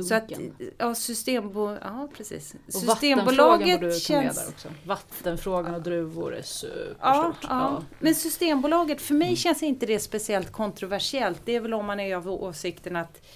[0.08, 0.72] Så att, Dunken.
[0.78, 2.54] ja, systembo- ja precis.
[2.74, 4.36] Och vattenfrågan känns...
[4.36, 4.68] där också.
[4.84, 6.96] Vattenfrågan och druvor är superstort.
[7.00, 7.82] Ja, ja.
[7.98, 11.40] Men Systembolaget, för mig känns inte det speciellt kontroversiellt.
[11.44, 13.26] Det är väl om man är av åsikten att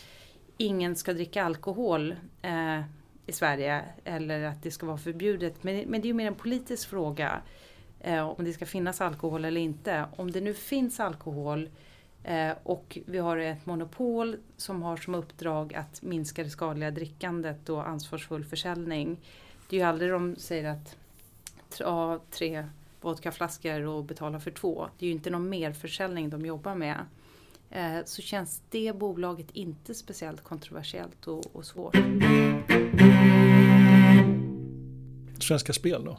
[0.56, 2.80] ingen ska dricka alkohol eh,
[3.26, 5.62] i Sverige eller att det ska vara förbjudet.
[5.62, 7.42] Men, men det är ju mer en politisk fråga
[8.00, 10.04] eh, om det ska finnas alkohol eller inte.
[10.16, 11.68] Om det nu finns alkohol
[12.62, 17.88] och vi har ett monopol som har som uppdrag att minska det skadliga drickandet och
[17.88, 19.20] ansvarsfull försäljning.
[19.68, 20.96] Det är ju aldrig de säger att
[21.78, 22.66] ta tre
[23.00, 24.88] vodkaflaskor och betala för två.
[24.98, 26.98] Det är ju inte någon merförsäljning de jobbar med.
[27.70, 31.96] Eh, så känns det bolaget inte speciellt kontroversiellt och, och svårt.
[35.40, 36.18] Svenska Spel då?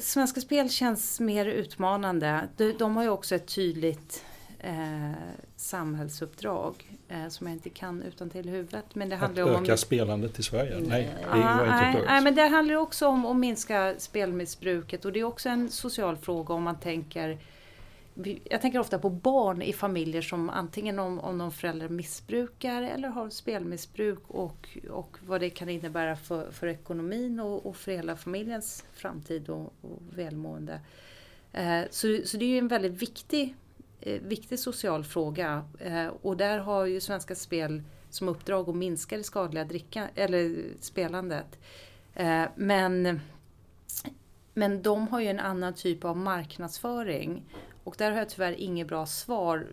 [0.00, 2.48] Svenska Spel känns mer utmanande.
[2.56, 4.24] De, de har ju också ett tydligt
[4.66, 5.12] eh,
[5.56, 8.94] samhällsuppdrag eh, som jag inte kan utan till huvudet.
[8.94, 10.80] Men det Att handlar om öka spelandet i Sverige?
[10.80, 15.04] Nej, det Ah, var inte nej, nej, men det handlar också om att minska spelmissbruket
[15.04, 17.38] och det är också en social fråga om man tänker
[18.44, 23.08] jag tänker ofta på barn i familjer som antingen om, om någon förälder missbrukar eller
[23.08, 28.16] har spelmissbruk och, och vad det kan innebära för, för ekonomin och, och för hela
[28.16, 30.80] familjens framtid och, och välmående.
[31.52, 33.54] Eh, så, så det är ju en väldigt viktig,
[34.00, 39.16] Eh, viktig social fråga eh, och där har ju Svenska Spel som uppdrag att minska
[39.16, 41.58] det skadliga dricka, eller spelandet.
[42.14, 43.20] Eh, men,
[44.54, 47.44] men de har ju en annan typ av marknadsföring
[47.84, 49.66] och där har jag tyvärr inget bra svar.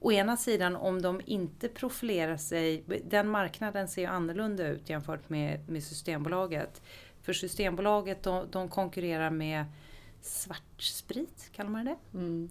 [0.00, 5.28] Å ena sidan om de inte profilerar sig, den marknaden ser ju annorlunda ut jämfört
[5.28, 6.82] med, med Systembolaget.
[7.22, 9.64] För Systembolaget de, de konkurrerar med
[10.20, 11.96] svartsprit, kallar man det?
[12.14, 12.50] Mm.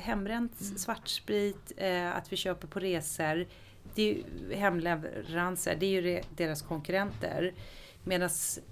[0.00, 0.78] Hembränt mm.
[0.78, 3.46] svartsprit, eh, att vi köper på resor.
[3.94, 7.52] Det är ju hemleveranser, det är ju deras konkurrenter.
[8.04, 8.30] Medan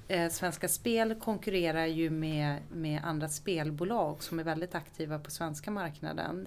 [0.09, 5.71] eh, Svenska Spel konkurrerar ju med, med andra spelbolag som är väldigt aktiva på svenska
[5.71, 6.47] marknaden.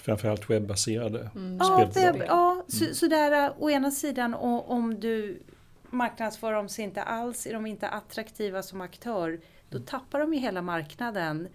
[0.00, 1.58] Framförallt webbaserade mm.
[1.58, 1.90] spelbolag.
[1.94, 2.94] Ja, webb, ja så, mm.
[2.94, 5.42] så där, å ena sidan om du
[5.90, 9.86] marknadsför dem sig inte alls, är de inte attraktiva som aktör, då mm.
[9.86, 11.48] tappar de ju hela marknaden.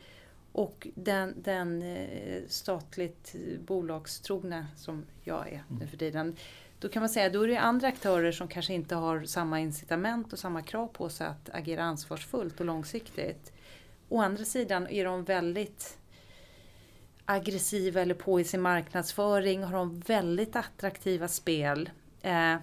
[0.52, 3.36] Och den, den eh, statligt
[3.66, 6.36] bolagstrogna som jag är nu för tiden,
[6.80, 10.34] då kan man säga då är det andra aktörer som kanske inte har samma incitament
[10.34, 13.54] och samma krav på sig att agera ansvarsfullt och långsiktigt.
[14.10, 15.97] Å andra sidan är de väldigt
[17.26, 21.89] aggressiva eller på i sin marknadsföring, har de väldigt attraktiva spel.
[22.22, 22.56] Eh,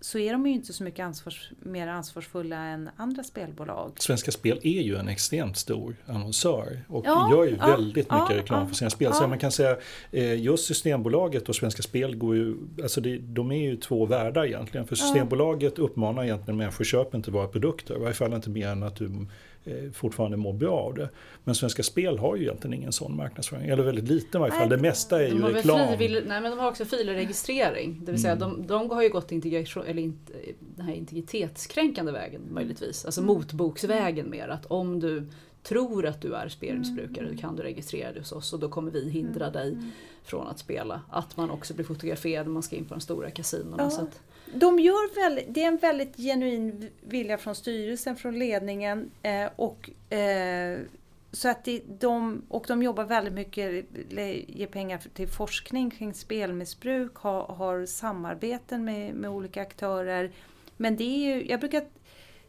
[0.00, 3.92] så är de ju inte så mycket ansvars, mer ansvarsfulla än andra spelbolag.
[3.96, 8.22] Svenska Spel är ju en extremt stor annonsör och ja, gör ju ja, väldigt ja,
[8.22, 9.12] mycket reklam för sina spel.
[9.12, 9.76] Så man kan säga
[10.10, 14.46] eh, just Systembolaget och Svenska Spel går ju, alltså det, de är ju två världar
[14.46, 14.86] egentligen.
[14.86, 18.82] För Systembolaget uppmanar egentligen människor köp inte våra produkter, i varje fall inte mer än
[18.82, 19.26] att du
[19.92, 21.08] fortfarande mår bra av det.
[21.44, 24.68] Men Svenska Spel har ju egentligen ingen sån marknadsföring, eller väldigt lite i varje fall.
[24.68, 25.88] Det mesta är ju de reklam.
[25.88, 28.48] Frivill, nej men de har också filregistrering, det vill säga mm.
[28.48, 30.32] de, de har ju gått integration, eller inte,
[30.76, 33.34] den här integritetskränkande vägen möjligtvis, alltså mm.
[33.34, 34.48] motboksvägen mer.
[34.48, 35.26] Att om du
[35.62, 37.38] tror att du är spelmissbrukare mm.
[37.38, 39.52] kan du registrera dig hos oss och då kommer vi hindra mm.
[39.52, 39.90] dig mm.
[40.24, 41.00] från att spela.
[41.10, 43.82] Att man också blir fotograferad när man ska in på de stora kasinona.
[43.82, 43.90] Ja.
[43.90, 44.20] Så att,
[44.54, 50.12] de gör väl, det är en väldigt genuin vilja från styrelsen, från ledningen eh, och
[50.14, 50.78] eh,
[51.32, 53.84] så att det, de, och de jobbar väldigt mycket,
[54.48, 60.30] ger pengar till forskning kring spelmissbruk, har, har samarbeten med, med olika aktörer.
[60.76, 61.84] Men det är ju, jag brukar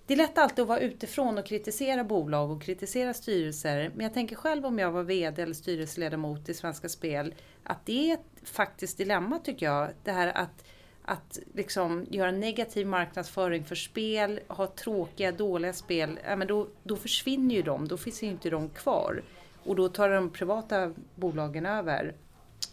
[0.06, 3.92] det är lätt alltid att vara utifrån och kritisera bolag och kritisera styrelser.
[3.96, 7.34] Men jag tänker själv om jag var VD eller styrelseledamot i Svenska Spel,
[7.64, 9.90] att det är ett faktiskt dilemma tycker jag.
[10.04, 10.66] Det här att
[11.06, 16.96] att liksom göra negativ marknadsföring för spel, ha tråkiga, dåliga spel, ja, men då, då
[16.96, 19.22] försvinner ju de, då finns ju inte de kvar.
[19.64, 22.14] Och då tar de privata bolagen över.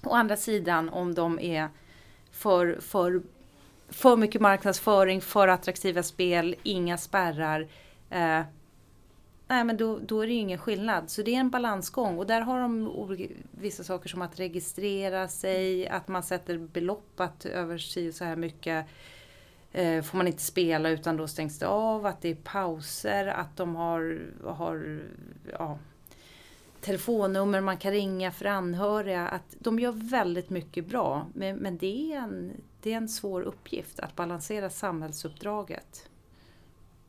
[0.04, 1.68] Å andra sidan om de är
[2.32, 3.22] för, för,
[3.88, 7.68] för mycket marknadsföring, för attraktiva spel, inga spärrar,
[8.10, 8.40] eh,
[9.48, 11.10] nej men då, då är det ju ingen skillnad.
[11.10, 15.88] Så det är en balansgång och där har de vissa saker som att registrera sig,
[15.88, 18.86] att man sätter belopp att över sig så här mycket
[19.72, 23.56] eh, får man inte spela utan då stängs det av, att det är pauser, att
[23.56, 25.00] de har, har
[25.52, 25.78] ja,
[26.80, 29.28] telefonnummer man kan ringa för anhöriga.
[29.28, 33.42] Att de gör väldigt mycket bra men, men det, är en, det är en svår
[33.42, 36.08] uppgift att balansera samhällsuppdraget.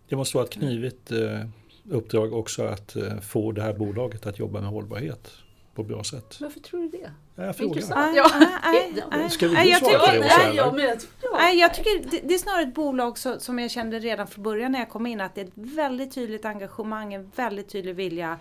[0.07, 1.43] Det måste vara ett knivigt eh
[1.89, 5.31] uppdrag också att eh, få det här bolaget att jobba med hållbarhet
[5.75, 6.37] på ett bra sätt.
[6.41, 7.11] Varför tror du det?
[7.35, 7.75] Jag frågar.
[7.75, 8.15] Intressant.
[8.15, 8.29] Ja.
[9.29, 10.19] Ska vi svara på det?
[10.19, 11.49] Nej, jag, men, ja.
[11.49, 14.71] jag tycker det, det är snarare ett bolag så, som jag kände redan från början
[14.71, 18.39] när jag kom in att det är ett väldigt tydligt engagemang, en väldigt tydlig vilja.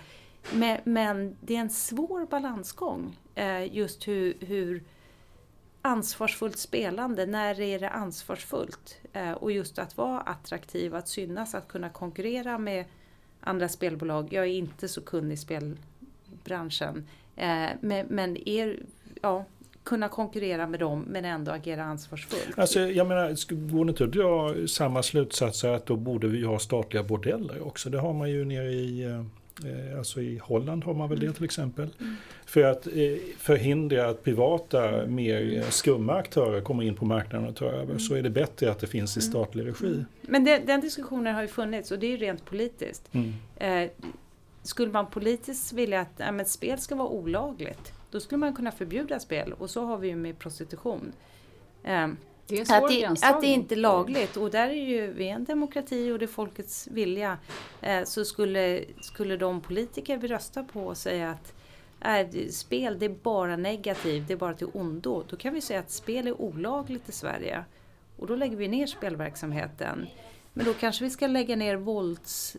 [0.53, 4.85] Men, men det är en svår balansgång eh, just hur, hur
[5.83, 8.97] ansvarsfullt spelande, när är det ansvarsfullt?
[9.13, 12.85] Eh, och just att vara attraktiv, att synas, att kunna konkurrera med
[13.49, 14.29] andra spelbolag.
[14.31, 17.07] Jag är inte så kunnig i spelbranschen.
[17.37, 18.79] Eh, men, men er,
[19.23, 19.45] ja,
[19.83, 22.59] kunna konkurrera med dem men ändå agera ansvarsfullt.
[22.59, 26.59] Alltså, jag menar, går det inte att dra samma slutsatser att då borde vi ha
[26.59, 27.91] statliga bordeller också?
[27.91, 29.25] Det har man ju nere i eh,
[29.97, 31.35] alltså i Holland har man väl det mm.
[31.35, 31.89] till exempel.
[32.01, 32.17] Mm.
[32.47, 32.93] För att eh,
[33.39, 37.99] förhindra att privata, mer skumma aktörer kommer in på marknaden och tar över mm.
[37.99, 39.31] så är det bättre att det finns i mm.
[39.31, 39.87] statlig regi.
[39.87, 40.05] Mm.
[40.23, 43.15] Men det, den diskussionen har ju funnits och det är ju rent politiskt.
[43.15, 43.35] Mm.
[43.57, 43.91] Eh,
[44.63, 49.21] skulle man politiskt vilja att ja, spel ska vara olagligt, då skulle man kunna förbjuda
[49.21, 51.13] spel och så har vi ju med prostitution.
[51.85, 52.09] Eh,
[52.49, 56.11] det att, det, att det inte är lagligt och där är ju vi en demokrati
[56.11, 57.39] och det är folkets vilja.
[57.81, 61.55] Eh, så skulle, skulle de politiker vi röstar på säga att
[62.01, 65.25] är spel det är bara negativt, det är bara till ondo.
[65.29, 67.65] Då kan vi säga att spel är olagligt i Sverige.
[68.17, 70.07] Och då lägger vi ner spelverksamheten.
[70.53, 72.57] Men då kanske vi ska lägga ner vålds,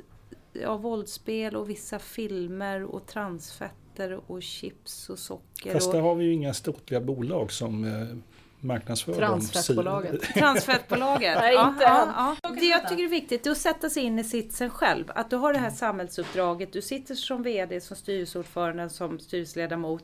[0.53, 5.73] ja, våldsspel och vissa filmer och transfetter och chips och socker.
[5.73, 5.93] Fast och...
[5.93, 8.17] där har vi ju inga statliga bolag som eh,
[8.59, 10.21] marknadsför Transfettbolaget.
[10.21, 11.37] Transfettbolaget.
[11.41, 12.49] Nej, ja, inte ja, ja.
[12.49, 15.05] Det jag tycker är viktigt är att sätta sig in i sitsen själv.
[15.07, 20.03] Att du har det här samhällsuppdraget, du sitter som VD, som styrelseordförande, som styrelseledamot.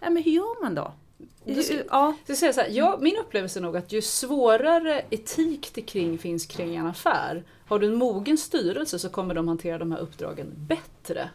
[0.00, 0.92] Ja, men hur gör man då?
[1.44, 2.14] Du ska- Ja.
[2.26, 6.46] Säger så här, jag, min upplevelse är nog att ju svårare etik det kring finns
[6.46, 10.52] kring en affär, har du en mogen styrelse så kommer de hantera de här uppdragen
[10.56, 11.30] bättre.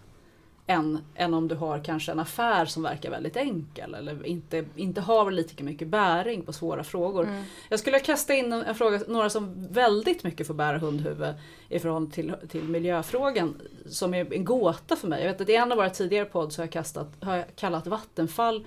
[0.72, 5.02] Än, än om du har kanske en affär som verkar väldigt enkel eller inte, inte
[5.02, 7.24] har lika mycket bäring på svåra frågor.
[7.24, 7.44] Mm.
[7.70, 11.34] Jag skulle kasta in en, en fråga, några som väldigt mycket får bära hundhuvud
[11.70, 15.24] i förhållande till, till miljöfrågan, som är en gåta för mig.
[15.24, 17.46] Jag vet att i en av våra tidigare podd så har jag, kastat, har jag
[17.56, 18.66] kallat Vattenfall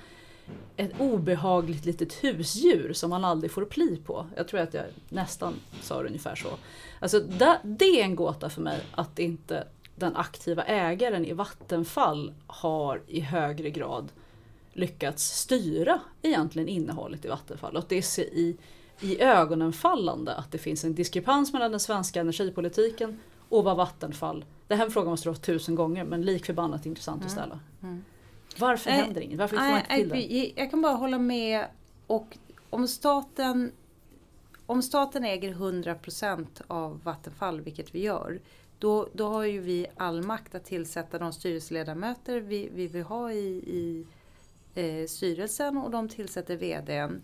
[0.77, 4.27] ett obehagligt litet husdjur som man aldrig får pli på.
[4.37, 6.49] Jag tror att jag nästan sa det ungefär så.
[7.01, 9.65] Alltså det, det är en gåta för mig att inte
[9.97, 14.13] den aktiva ägaren i Vattenfall har i högre grad
[14.73, 17.77] lyckats styra egentligen innehållet i Vattenfall.
[17.77, 18.57] Och det är i,
[19.01, 24.45] i ögonen fallande att det finns en diskrepans mellan den svenska energipolitiken och vad Vattenfall...
[24.67, 27.31] Det här är en fråga man måste ha tusen gånger men lik förbannat intressant att
[27.31, 27.61] ställa.
[28.59, 29.39] Varför Nej, händer inget?
[29.39, 30.21] Varför får man inte till det?
[30.21, 31.67] jag, jag kan bara hålla med.
[32.07, 32.39] Och
[32.71, 33.73] om staten,
[34.67, 38.41] om staten äger 100% av Vattenfall, vilket vi gör,
[38.85, 43.33] då, då har ju vi all makt att tillsätta de styrelseledamöter vi, vi vill ha
[43.33, 44.07] i, i
[44.75, 47.23] eh, styrelsen och de tillsätter VDn.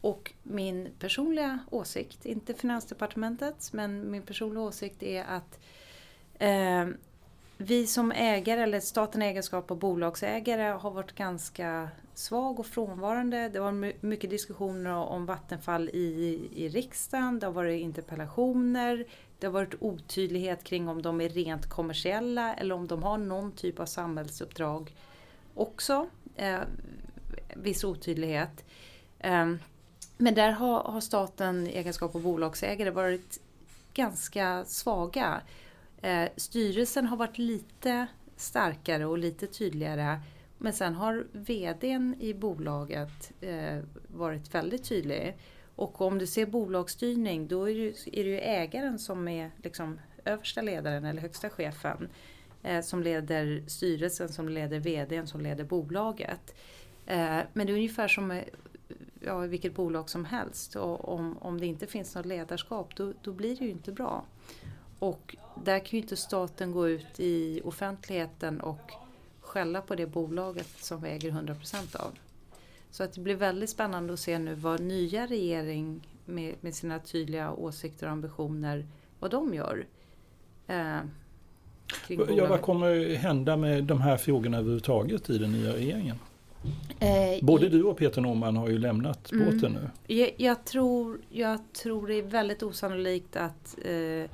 [0.00, 5.60] Och min personliga åsikt, inte Finansdepartementets, men min personliga åsikt är att
[6.38, 6.86] eh,
[7.56, 13.48] vi som ägare, eller staten i egenskap av bolagsägare, har varit ganska svag och frånvarande.
[13.48, 19.04] Det var mycket diskussioner om Vattenfall i, i riksdagen, det har varit interpellationer,
[19.38, 23.52] det har varit otydlighet kring om de är rent kommersiella eller om de har någon
[23.52, 24.94] typ av samhällsuppdrag
[25.54, 26.06] också.
[26.36, 26.60] Eh,
[27.56, 28.64] viss otydlighet.
[29.18, 29.54] Eh,
[30.16, 33.40] men där har, har staten i egenskap av bolagsägare varit
[33.94, 35.40] ganska svaga.
[36.02, 40.20] Eh, styrelsen har varit lite starkare och lite tydligare.
[40.58, 43.78] Men sen har VDn i bolaget eh,
[44.08, 45.36] varit väldigt tydlig.
[45.78, 49.50] Och om du ser bolagsstyrning då är det, ju- är det ju ägaren som är
[49.62, 52.08] liksom översta ledaren eller högsta chefen.
[52.62, 56.54] Eh, som leder styrelsen, som leder VDn, som leder bolaget.
[57.06, 58.42] Eh, men det är ungefär som
[59.20, 60.76] ja, vilket bolag som helst.
[60.76, 64.24] Och om, om det inte finns något ledarskap då, då blir det ju inte bra.
[64.98, 68.92] Och där kan ju inte staten gå ut i offentligheten och
[69.40, 72.12] skälla på det bolaget som vi äger 100% av.
[72.98, 76.98] Så att det blir väldigt spännande att se nu vad nya regering med, med sina
[76.98, 78.86] tydliga åsikter och ambitioner,
[79.18, 79.86] vad de gör.
[80.66, 80.98] Eh,
[82.08, 86.16] Ja, vad kommer hända med de här frågorna överhuvudtaget i den nya regeringen?
[86.98, 89.44] Eh, Både du och Peter Norman har ju lämnat Mm.
[89.46, 90.14] båten nu.
[90.14, 94.30] Jag, jag, tror, jag tror det är väldigt osannolikt att eh,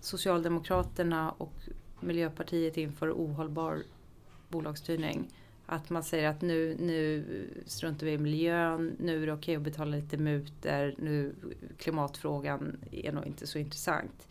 [0.00, 1.54] Socialdemokraterna och
[2.00, 3.82] Miljöpartiet inför ohållbar
[4.48, 5.28] bolagsstyrning.
[5.66, 7.24] Att man säger att nu, nu
[7.66, 11.34] struntar vi i miljön, nu är det okej att betala lite mutor, nu
[11.78, 14.26] klimatfrågan är nog inte så intressant.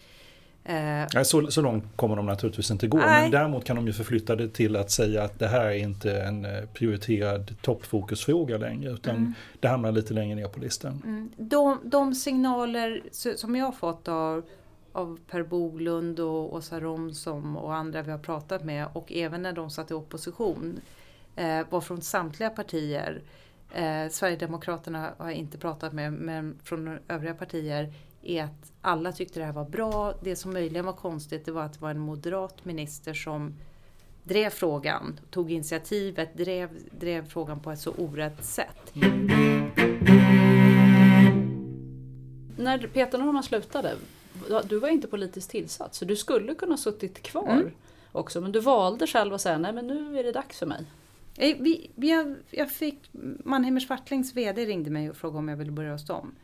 [0.66, 2.98] Eh, så, så långt kommer de naturligtvis inte gå.
[2.98, 3.22] Nej.
[3.22, 6.22] Men däremot kan de ju förflytta det till att säga att det här är inte
[6.22, 8.92] en eh, prioriterad toppfokusfråga längre.
[8.92, 9.34] Utan Mm.
[9.60, 11.02] det hamnar lite längre ner på listan.
[11.06, 11.32] Mm.
[11.38, 13.02] De, de signaler
[13.36, 14.44] som jag har fått av,
[14.92, 19.54] av Per Bolund och Åsa Romson och andra vi har pratat med och även när
[19.54, 20.80] de satt i opposition
[21.70, 23.22] var från samtliga partier.
[23.74, 29.40] Eh, Sverigedemokraterna har jag inte pratat med men från övriga partier är att alla tyckte
[29.40, 30.14] det här var bra.
[30.22, 33.56] Det som möjligen var konstigt det var att det var en moderat minister som
[34.24, 36.70] drev frågan, tog initiativet, drev,
[37.00, 38.94] drev frågan på ett så orätt sätt.
[42.58, 43.96] När Peter Norman slutade,
[44.64, 47.72] du var inte politiskt tillsatt så du skulle kunna suttit kvar Mm.
[48.12, 48.42] också.
[48.42, 50.86] Men du valde själv att säga nej men nu är det dags för mig.
[51.38, 53.10] Eh, vi, vi, jag, jag fick,
[53.44, 56.36] Mannheimer Swartlings VD ringde mig och frågade om jag ville börja hos dem.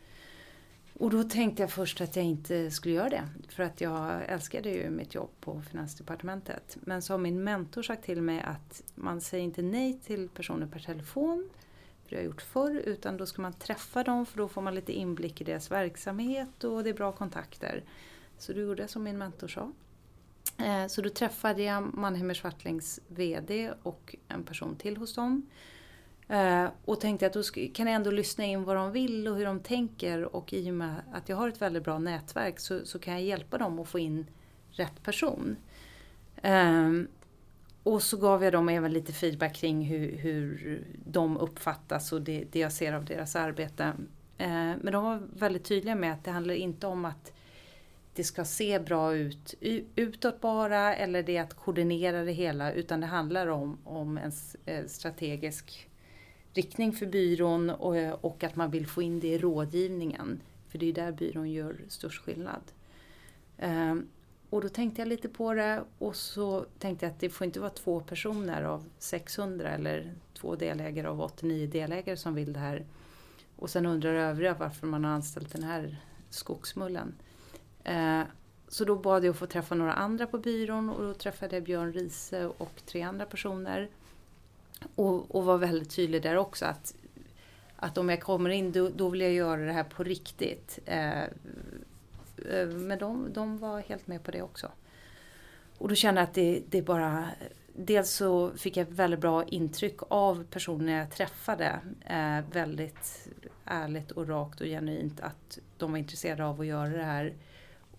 [1.00, 3.28] Och då tänkte jag först att jag inte skulle göra det.
[3.48, 6.78] För att jag älskade ju mitt jobb på Finansdepartementet.
[6.82, 10.68] Men så har min mentor sagt till mig att man säger inte nej till personer
[10.68, 11.50] per telefon.
[12.04, 12.82] För det har jag gjort förr.
[12.86, 16.64] Utan då ska man träffa dem för då får man lite inblick i deras verksamhet
[16.64, 17.84] och det är bra kontakter.
[18.38, 19.72] Så då gjorde jag som min mentor sa.
[20.60, 25.50] Eh, så då träffade jag Mannheimer Swartlings VD och en person till hos dem.
[26.28, 27.44] Eh, och tänkte att då
[27.74, 30.74] kan jag ändå lyssna in vad de vill och hur de tänker och i och
[30.74, 33.88] med att jag har ett väldigt bra nätverk så, så kan jag hjälpa dem att
[33.88, 34.26] få in
[34.72, 35.56] rätt person.
[36.42, 37.08] Ehm,
[37.84, 42.44] och så gav jag dem även lite feedback kring hur, hur de uppfattas och det,
[42.52, 43.94] det, jag ser av deras arbete.
[44.38, 44.48] Eh,
[44.82, 47.34] men de var väldigt tydliga med att det handlar inte om att
[48.14, 49.54] det ska se bra ut
[49.96, 54.32] utåt bara eller det är att koordinera det hela utan det handlar om, om en
[54.66, 55.90] eh, strategisk
[56.54, 60.42] riktning för byrån och, och att man vill få in det i rådgivningen.
[60.68, 62.62] För det är där byrån gör störst skillnad.
[63.58, 64.08] Ehm,
[64.50, 67.60] och då tänkte jag lite på det och så tänkte jag att det får inte
[67.60, 72.86] vara två personer av 600 eller två delägare av 89 delägare som vill det här.
[73.56, 75.98] Och sen undrar övriga varför man har anställt den här
[76.30, 77.16] skogsmullen.
[77.84, 78.22] Eh,
[78.68, 81.64] så då bad jag att få träffa några andra på byrån och då träffade jag
[81.64, 83.90] Björn Riese och tre andra personer.
[84.96, 86.96] Och, och var väldigt tydlig där också att,
[87.76, 90.80] att om jag kommer in då, då vill jag göra det här på riktigt.
[90.86, 94.72] Eh, eh, men de, de var helt med på det också.
[95.78, 97.30] Och då kände jag att det, det bara...
[97.82, 101.80] Dels så fick jag väldigt bra intryck av personerna jag träffade.
[102.06, 103.28] Eh, väldigt
[103.66, 107.34] ärligt och rakt och genuint att de var intresserade av att göra det här.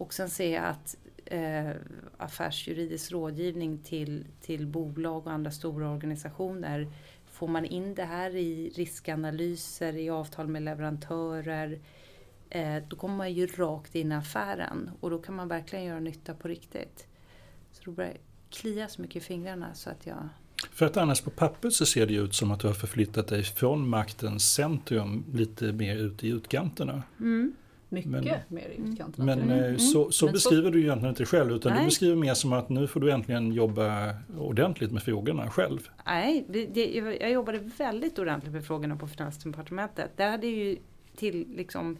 [0.00, 1.70] Och sen ser jag att eh,
[2.18, 6.92] affärsjuridisk rådgivning till, till bolag och andra stora organisationer.
[7.26, 11.78] Får man in det här i riskanalyser, i avtal med leverantörer,
[12.50, 16.00] eh, då kommer man ju rakt in i affären och då kan man verkligen göra
[16.00, 17.06] nytta på riktigt.
[17.72, 18.16] Så då börjar
[18.50, 20.28] klia så mycket i fingrarna så att jag
[20.72, 23.42] för att annars på papper så ser det ut som att du har förflyttat dig
[23.42, 27.02] från maktens centrum lite mer ut i utkanterna.
[27.20, 27.52] Mm.
[27.92, 29.24] Mycket men, mer i utkanterna.
[29.24, 29.58] Men mm.
[29.58, 29.78] mm.
[29.78, 30.70] så, så men beskriver så...
[30.70, 31.80] du egentligen inte själv utan Nej.
[31.80, 35.88] du beskriver mer som att nu får du äntligen jobba ordentligt med frågorna själv.
[36.06, 40.10] Nej, det, jag jobbade väldigt ordentligt med frågorna på Finansdepartementet.
[40.16, 40.76] Där hade ju
[41.16, 41.96] till liksom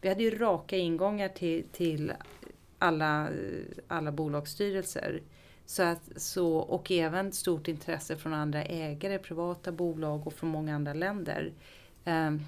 [0.00, 2.12] vi hade ju raka ingångar till, till
[2.78, 3.28] alla,
[3.88, 5.22] alla bolagsstyrelser.
[5.66, 10.74] Så att, så, och även stort intresse från andra ägare, privata bolag och från många
[10.74, 11.52] andra länder.
[12.04, 12.44] Um,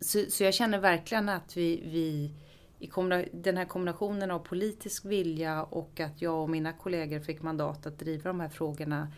[0.00, 2.32] så, så, jag känner verkligen att vi, vi
[2.78, 2.90] i
[3.32, 7.98] den här kombinationen av politisk vilja och att jag och mina kollegor fick mandat att
[7.98, 9.12] driva de här frågorna.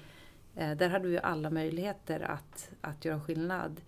[0.57, 3.81] Eh, där hade vi alla möjligheter att, att göra skillnad.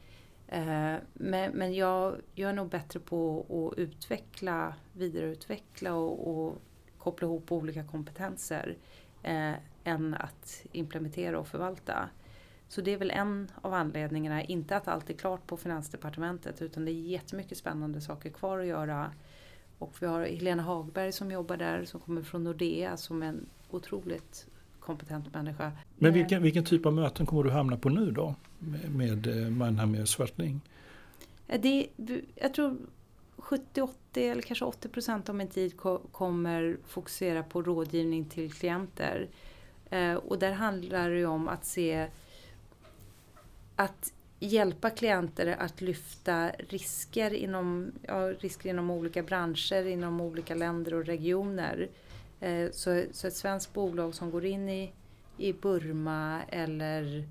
[0.48, 6.62] Eh, men, men jag, jag är nog bättre på att utveckla, vidareutveckla och, och
[6.98, 8.76] koppla ihop olika kompetenser
[9.22, 9.52] eh,
[9.84, 12.08] än att implementera och förvalta.
[12.72, 16.84] Så det är väl en av anledningarna, inte att allt är klart på Finansdepartementet utan
[16.84, 19.12] det är jättemycket spännande saker kvar att göra.
[19.78, 23.46] Och vi har Helena Hagberg som jobbar där som kommer från Nordea som är en
[23.70, 24.46] otroligt
[24.80, 25.72] kompetent människa.
[25.98, 28.34] Men vilken, vilken typ av möten kommer du hamna på nu då?
[28.58, 30.60] Med, med eh, Mannheimer Swartling?
[31.46, 31.86] Det,
[32.34, 32.76] jag tror
[33.36, 35.76] 70-80 eller kanske 80 procent av min tid
[36.12, 39.28] kommer fokusera på rådgivning till klienter.
[39.90, 42.08] Eh, och där handlar det om att se
[43.82, 50.94] att hjälpa klienter att lyfta risker inom, ja, risker inom olika branscher, inom olika länder
[50.94, 51.88] och regioner.
[52.40, 54.92] Eh, så, så ett svenskt bolag som går in i,
[55.38, 57.24] i Burma eller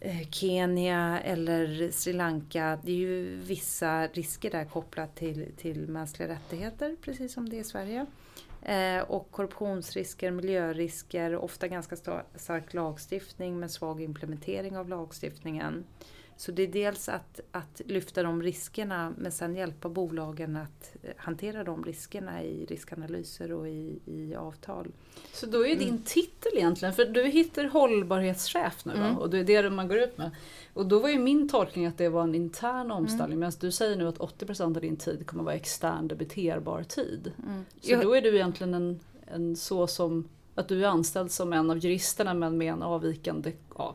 [0.00, 2.78] eh, Kenya eller Sri Lanka.
[2.84, 7.60] Det är ju vissa risker där kopplat till, till mänskliga rättigheter, precis som det är
[7.60, 8.06] i Sverige.
[8.62, 11.96] Eh, och korruptionsrisker, miljörisker, ofta ganska
[12.34, 15.84] stark lagstiftning med svag implementering av lagstiftningen.
[16.40, 21.10] Så det är dels att, att lyfta de riskerna men sen hjälpa bolagen att eh,
[21.16, 24.86] hantera de riskerna i riskanalyser och i, i avtal.
[25.32, 26.02] Så då är din mm.
[26.02, 29.18] titel egentligen, för du hittar hållbarhetschef nu mm.
[29.18, 30.30] och det är det man går ut med.
[30.74, 32.96] Och då var ju min tolkning att det var en intern mm.
[32.96, 33.38] omställning mm.
[33.38, 37.32] medan du säger nu att 80% av din tid kommer vara extern debiterbar tid.
[37.46, 37.64] Mm.
[37.80, 38.02] Så Jag...
[38.02, 41.78] då är du egentligen en, en så som att du är anställd som en av
[41.78, 43.94] juristerna men med en avvikande ja,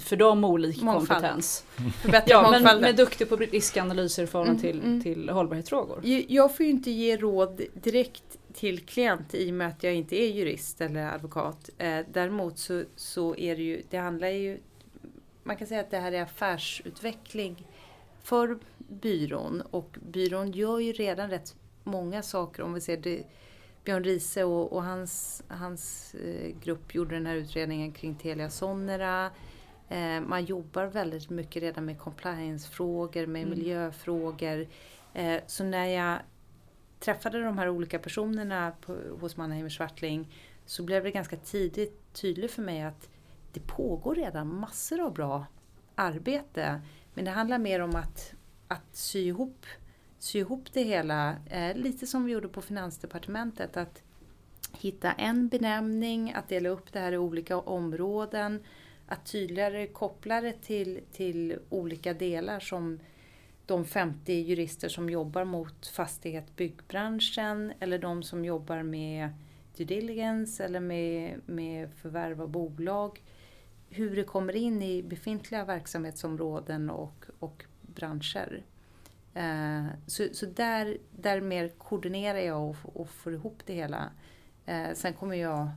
[0.00, 1.08] för dem olik mångfald.
[1.08, 1.64] kompetens.
[2.26, 5.02] ja, men, men duktig på riskanalyser i förhållande mm, till, mm.
[5.02, 6.00] till hållbarhetsfrågor.
[6.28, 10.16] Jag får ju inte ge råd direkt till klient i och med att jag inte
[10.16, 11.70] är jurist eller advokat.
[11.78, 14.58] Eh, däremot så, så är det ju, det handlar ju,
[15.42, 17.66] man kan säga att det här är affärsutveckling
[18.22, 21.54] för byrån och byrån gör ju redan rätt
[21.84, 23.22] många saker om vi ser det
[23.86, 29.30] Björn Riese och, och hans, hans eh, grupp gjorde den här utredningen kring Telia Sonera.
[29.88, 33.58] Eh, man jobbar väldigt mycket redan med compliance-frågor, med mm.
[33.58, 34.66] miljöfrågor.
[35.14, 36.18] Eh, så när jag
[37.00, 40.34] träffade de här olika personerna på, hos Mannheimer Swartling
[40.64, 43.08] så blev det ganska tidigt tydligt för mig att
[43.52, 45.46] det pågår redan massor av bra
[45.94, 46.80] arbete.
[47.14, 48.34] Men det handlar mer om att,
[48.68, 49.66] att sy, ihop,
[50.18, 53.76] sy ihop det hela, eh, lite som vi gjorde på Finansdepartementet.
[53.76, 54.02] Att
[54.78, 58.62] hitta en benämning, att dela upp det här i olika områden,
[59.06, 62.98] att tydligare koppla det till, till olika delar som
[63.66, 69.28] de 50 jurister som jobbar mot fastighet byggbranschen eller de som jobbar med
[69.76, 73.22] due diligence eller med, med förvärv av bolag.
[73.88, 78.62] Hur det kommer in i befintliga verksamhetsområden och, och branscher.
[79.36, 84.10] Eh, så så där, där mer koordinerar jag och, och får ihop det hela.
[84.66, 85.70] Eh, sen kommer jag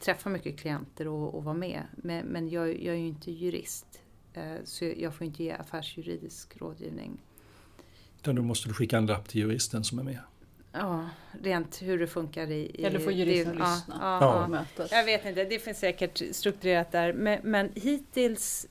[0.00, 1.82] träffa mycket klienter och, och vara med.
[1.92, 4.02] Men, men jag, jag, är ju inte jurist.
[4.34, 7.22] Eh, så jag får inte ge affärsjuridisk rådgivning.
[8.18, 10.18] Utan då måste du skicka en lapp till juristen som är med.
[10.72, 11.08] Ja,
[11.42, 12.70] rent hur det funkar i...
[12.74, 14.92] i Eller får juristen det, lyssna ja, ja, mötet.
[14.92, 17.12] Jag vet inte, det finns säkert strukturerat där.
[17.12, 18.66] Men, men hittills,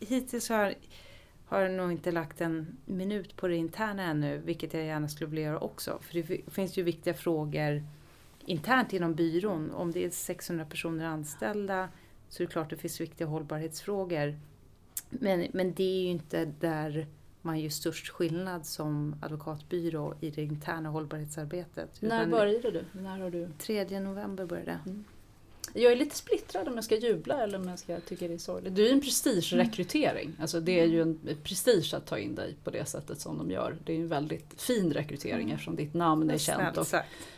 [0.00, 0.74] hittills har,
[1.50, 4.38] har nog inte lagt en minut på det interna ännu.
[4.38, 5.98] Vilket jag gärna skulle vilja göra också.
[6.02, 7.84] För det finns ju viktiga frågor
[8.44, 9.70] internt inom byrån.
[9.70, 11.88] Om det är 600 personer anställda
[12.28, 14.38] så är det klart att det finns viktiga hållbarhetsfrågor.
[15.10, 17.06] Men, men det är ju inte där
[17.42, 22.02] man gör störst skillnad som advokatbyrå i det interna hållbarhetsarbetet.
[22.02, 22.84] När började du?
[22.92, 23.48] När har du?
[23.58, 25.04] 3 november började mm.
[25.74, 28.38] Jag är lite splittrad om jag ska jubla eller om jag ska tycka det är
[28.38, 28.74] sorgligt.
[28.74, 30.26] Du är ju en prestigerekrytering.
[30.26, 30.36] Mm.
[30.40, 33.50] Alltså det är ju en prestige att ta in dig på det sättet som de
[33.50, 33.76] gör.
[33.84, 35.54] Det är ju en väldigt fin rekrytering mm.
[35.54, 36.86] eftersom ditt namn är känt och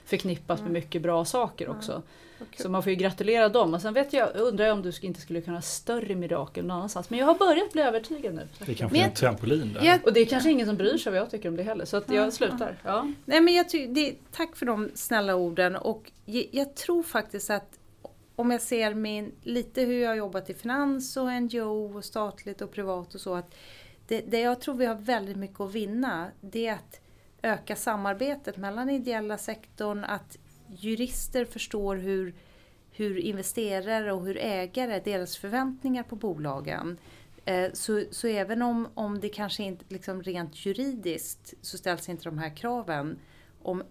[0.04, 0.72] förknippat med mm.
[0.72, 2.02] mycket bra saker också.
[2.58, 3.74] Så man får ju gratulera dem.
[3.74, 6.76] Och sen vet jag, undrar jag om du inte skulle kunna ha större mirakel någon
[6.76, 7.10] annanstans.
[7.10, 8.48] Men jag har börjat bli övertygad nu.
[8.66, 9.84] Det kanske är en trampolin där.
[9.84, 11.84] Jag, och det är kanske ingen som bryr sig vad jag tycker om det heller.
[11.84, 12.78] Så att jag slutar.
[12.84, 13.12] Ja.
[13.24, 15.76] Nej, men jag ty, det, tack för de snälla orden.
[15.76, 17.78] Och jag, jag tror faktiskt att
[18.36, 22.60] om jag ser min, lite hur jag har jobbat i finans och NGO och statligt
[22.62, 23.34] och privat och så.
[23.34, 23.54] att
[24.06, 27.00] det, det jag tror vi har väldigt mycket att vinna det är att
[27.42, 30.38] öka samarbetet mellan ideella sektorn, att
[30.76, 32.34] jurister förstår hur,
[32.90, 36.98] hur investerare och hur ägare, deras förväntningar på bolagen.
[37.44, 42.24] Eh, så, så även om, om det kanske inte liksom rent juridiskt så ställs inte
[42.24, 43.18] de här kraven.
[43.62, 43.82] Om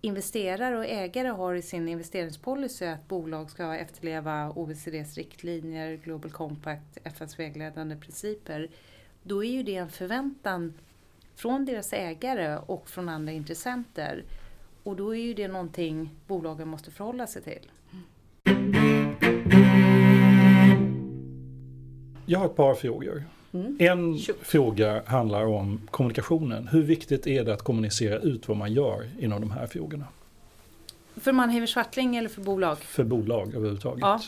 [0.00, 6.98] investerare och ägare har i sin investeringspolicy att bolag ska efterleva OECDs riktlinjer, Global Compact,
[7.04, 8.68] FNs vägledande principer.
[9.22, 10.74] Då är ju det en förväntan
[11.34, 14.24] från deras ägare och från andra intressenter.
[14.82, 17.70] Och då är ju det någonting bolagen måste förhålla sig till.
[22.26, 23.24] Jag har ett par frågor.
[23.52, 23.76] Mm.
[23.80, 26.68] En fråga handlar om kommunikationen.
[26.68, 30.04] Hur viktigt är det att kommunicera ut vad man gör inom de här frågorna?
[31.16, 32.78] För Mannheimer Swartling eller för bolag?
[32.78, 34.00] För bolag överhuvudtaget.
[34.00, 34.20] Ja.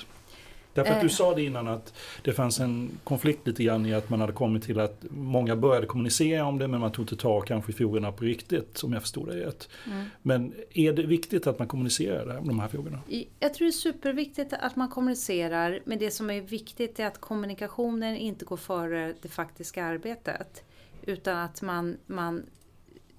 [0.75, 1.13] Därför att du eh.
[1.13, 4.63] sa det innan att det fanns en konflikt lite grann i att man hade kommit
[4.63, 8.13] till att många började kommunicera om det men man tog inte tag kanske i frågorna
[8.13, 9.69] på riktigt som jag förstod det rätt.
[9.87, 10.05] Mm.
[10.23, 12.99] Men är det viktigt att man kommunicerar om de här frågorna?
[13.41, 17.21] Jag tror det är superviktigt att man kommunicerar men det som är viktigt är att
[17.21, 20.65] kommunikationen inte går före det faktiska arbetet.
[21.07, 22.43] Utan att man, man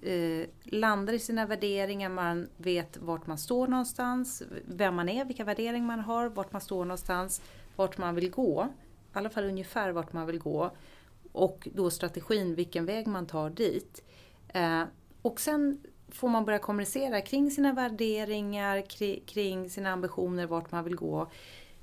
[0.04, 5.44] eh, landar i sina värderingar, man vet vart man står någonstans, vem man är, vilka
[5.44, 7.42] värderingar man har, vart man står någonstans,
[7.76, 8.68] vart man vill gå.
[9.14, 10.70] I alla fall ungefär vart man vill gå.
[11.32, 14.04] Och då strategin, vilken väg man tar dit.
[14.48, 14.82] Eh,
[15.22, 18.82] och sen får man börja kommunicera kring sina värderingar,
[19.26, 21.30] kring, sina ambitioner, vart man vill gå.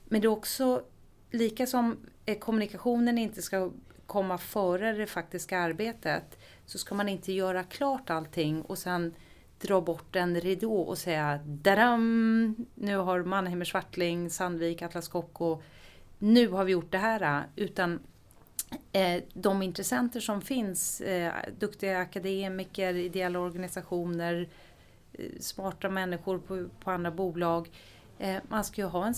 [0.06, 0.84] Men det är också,
[1.32, 3.72] lika som eh, kommunikationen inte ska
[4.06, 6.40] komma före det faktiska arbetet,
[6.72, 9.14] så ska man inte göra klart allting och sen
[9.62, 12.56] dra bort en ridå och säga Dadam!
[12.76, 15.62] Nu har Mannheimer Swartling, Sandvik, Atlas Copco,
[16.20, 17.48] nu har vi gjort det här.
[17.56, 18.00] Utan
[18.92, 24.50] eh, de intressenter som finns, eh, duktiga akademiker, ideella organisationer,
[25.14, 27.70] eh, smarta människor på, på andra bolag,
[28.22, 29.16] Eh, man ska ju ha en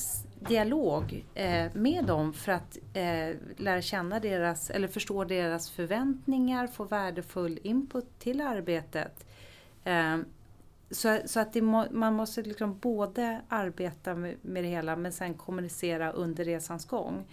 [0.47, 6.83] dialog eh, med dem för att eh, lära känna deras, eller förstå deras förväntningar, få
[6.83, 9.25] värdefull input till arbetet.
[9.83, 10.17] Eh,
[10.91, 15.33] så, så att må, man måste liksom både arbeta med, med det hela men sen
[15.33, 17.25] kommunicera under resans gång.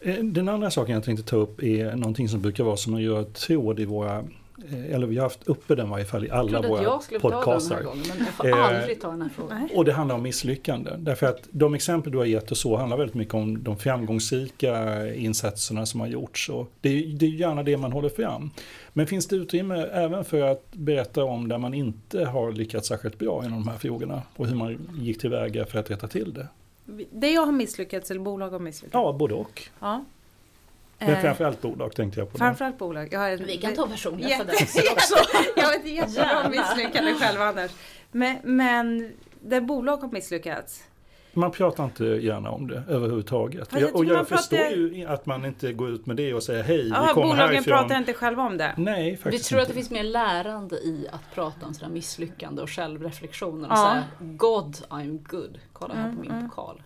[0.00, 3.02] Eh, den andra saken jag tänkte ta upp är någonting som brukar vara som en
[3.04, 4.24] röd tråd i våra
[4.90, 6.82] eller vi har haft uppe den i varje fall i alla Jag trodde att våra
[6.82, 7.82] jag skulle ta den här podcaster.
[7.82, 9.68] gången men jag får Eh, aldrig ta den här frågan.
[9.74, 11.04] Och det handlar om misslyckanden.
[11.04, 15.14] Därför att de exempel du har gett och så handlar väldigt mycket om de framgångsrika
[15.14, 16.48] insatserna som har gjorts.
[16.48, 18.50] Och det, är, det är gärna det man håller fram.
[18.92, 23.18] Men finns det utrymme även för att berätta om där man inte har lyckats särskilt
[23.18, 26.46] bra inom de här frågorna och hur man gick tillväga för att rätta till det?
[27.10, 28.94] Det jag har misslyckats eller bolag har misslyckats?
[28.94, 29.62] Ja, både och.
[29.80, 30.04] Ja.
[31.06, 32.38] Men Eh, framförallt bolag tänkte jag på.
[32.38, 33.08] Framförallt bolag.
[33.12, 34.52] Jag har, Vi kan ta personliga Jätte-
[34.92, 35.16] också.
[35.56, 37.70] Jag har ett jättebra misslyckande själv Anders.
[38.12, 40.82] Men, men där bolag har misslyckats.
[41.34, 43.68] Man pratar inte gärna om det överhuvudtaget.
[43.72, 46.34] Jag Jag, och tror jag förstår pratar- ju att man inte går ut med det
[46.34, 47.64] och säger hej, vi Ja, kommer bolagen härifrån.
[47.78, 48.74] pratar inte själva om det.
[48.76, 49.72] Nej, Vi faktiskt tror att inte.
[49.72, 53.90] det finns mer lärande i att prata om sådana misslyckande och självreflektioner och Ja.
[53.90, 56.82] säga God I'm good, kolla här på min pokal.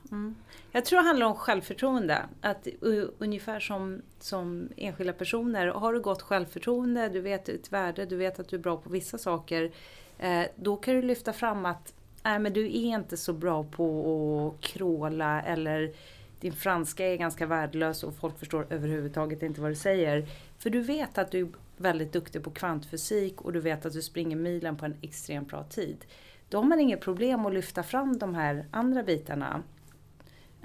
[0.76, 2.26] Jag tror det handlar om självförtroende.
[2.40, 8.06] Att uh, ungefär som, som enskilda personer, har du gott självförtroende, du vet ditt värde,
[8.06, 9.70] du vet att du är bra på vissa saker.
[10.18, 14.54] Eh, då kan du lyfta fram att nej, men du är inte så bra på
[14.54, 15.92] att kråla eller
[16.40, 20.28] din franska är ganska värdelös och folk förstår överhuvudtaget inte vad du säger.
[20.58, 24.02] För du vet att du är väldigt duktig på kvantfysik och du vet att du
[24.02, 26.04] springer milen på en extremt bra tid.
[26.48, 29.62] Då har man inget problem att lyfta fram de här andra bitarna.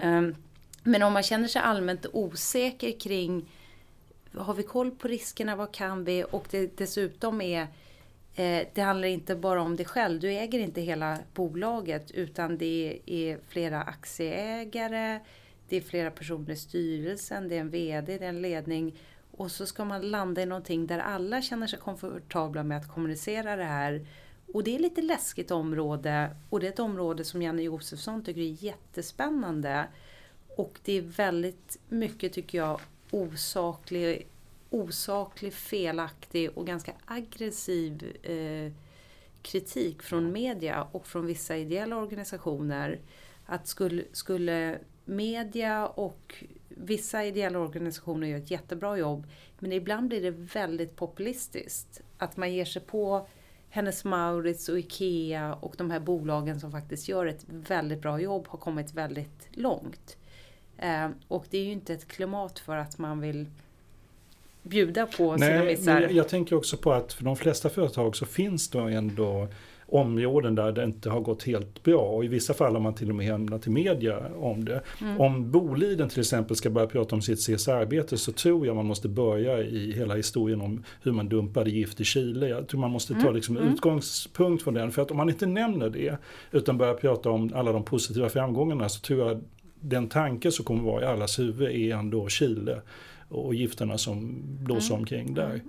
[0.01, 0.35] Ehm,
[0.83, 3.49] men om man känner sig allmänt osäker kring
[4.33, 6.25] har vi koll på riskerna, vad kan vi?
[6.31, 7.61] Och det dessutom är
[8.35, 12.99] eh, det handlar inte bara om dig själv, du äger inte hela bolaget utan det
[13.05, 15.19] är flera aktieägare,
[15.69, 18.95] det är flera personer i styrelsen, det är en VD, det är en ledning
[19.31, 23.55] och så ska man landa i någonting där alla känner sig komfortabla med att kommunicera
[23.55, 24.05] det här.
[24.53, 28.41] Och det är lite läskigt område och det är ett område som Janne Josefsson tycker
[28.41, 29.87] är jättespännande.
[30.55, 32.79] Och det är väldigt mycket, tycker jag,
[33.11, 34.27] osaklig,
[34.69, 38.71] osaklig felaktig och ganska aggressiv eh,
[39.41, 42.99] kritik från media och från vissa ideella organisationer.
[43.45, 49.27] Att skulle, skulle media och vissa ideella organisationer gör ett jättebra jobb
[49.59, 52.01] men ibland blir det väldigt populistiskt.
[52.17, 53.27] Att man ger sig på
[53.73, 58.47] hennes Mauritz och IKEA och de här bolagen som faktiskt gör ett väldigt bra jobb
[58.47, 60.17] har kommit väldigt långt.
[60.77, 63.45] Eh, och det är ju inte ett klimat för att man vill
[64.63, 65.93] bjuda på sina Nej, missar.
[65.93, 69.47] men jag, jag tänker också på att för de flesta företag så finns det ändå
[69.91, 73.09] områden där det inte har gått helt bra och i vissa fall har man till
[73.09, 74.81] och med hamnat i media om det.
[75.01, 75.21] Mm.
[75.21, 79.07] Om Boliden till exempel ska börja prata om sitt CSR-arbete så tror jag man måste
[79.07, 82.47] börja i hela historien om hur man dumpade gift i Chile.
[82.47, 83.35] Jag tror man måste ta Mm.
[83.35, 86.17] liksom utgångspunkt från den för att om man inte nämner det
[86.51, 89.41] utan börjar prata om alla de positiva framgångarna så tror jag
[89.81, 92.81] den tanke som kommer vara i allas huvud är ändå Chile
[93.31, 95.61] och gifterna som blåser omkring där.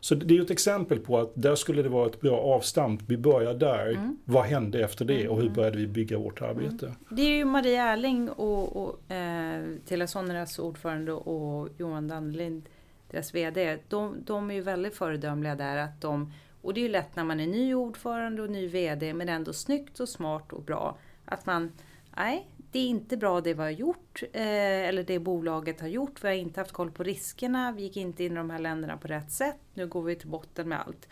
[0.00, 3.02] Så det är ju ett exempel på att där skulle det vara ett bra avstamp.
[3.06, 4.10] Vi börjar där.
[4.24, 6.94] Vad hände efter det och hur började vi bygga vårt arbete?
[7.10, 12.68] Det är ju Maria Erling och, och eh, Telia Soneras ordförande och Johan Dannelind,
[13.10, 13.78] deras VD.
[13.88, 15.76] De, de är ju väldigt föredömliga där.
[15.76, 16.32] Att de,
[16.62, 19.52] och det är ju lätt när man är ny ordförande och ny VD men ändå
[19.52, 20.98] snyggt och smart och bra.
[21.24, 21.72] Att man,
[22.16, 26.24] nej det är inte bra det vi har gjort eh, eller det bolaget har gjort.
[26.24, 27.72] Vi har inte haft koll på riskerna.
[27.72, 29.58] Vi gick inte in i de här länderna på rätt sätt.
[29.74, 31.08] Nu går vi till botten med allt.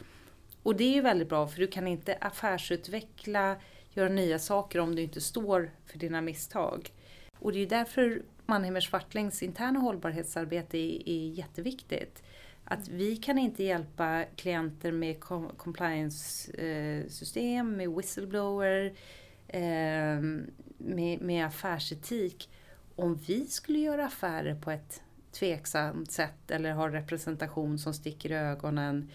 [0.62, 3.56] Och det är ju väldigt bra för du kan inte affärsutveckla,
[3.90, 6.90] göra nya saker om du inte står för dina misstag.
[7.38, 12.22] Och det är ju därför Mannheimer Swartlings interna hållbarhetsarbete är, är jätteviktigt.
[12.64, 18.92] Att vi kan inte hjälpa klienter med com- compliance-system, eh, med whistleblower,
[19.48, 20.20] eh,
[20.78, 22.50] med, med affärsetik.
[22.96, 25.02] Om vi skulle göra affärer på ett
[25.32, 29.10] tveksamt sätt eller har representation som sticker i ögonen.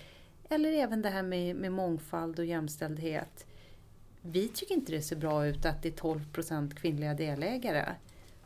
[0.49, 3.45] Eller även det här med, med mångfald och jämställdhet.
[4.21, 7.85] Vi tycker inte det ser bra ut att det är 12 procent kvinnliga delägare.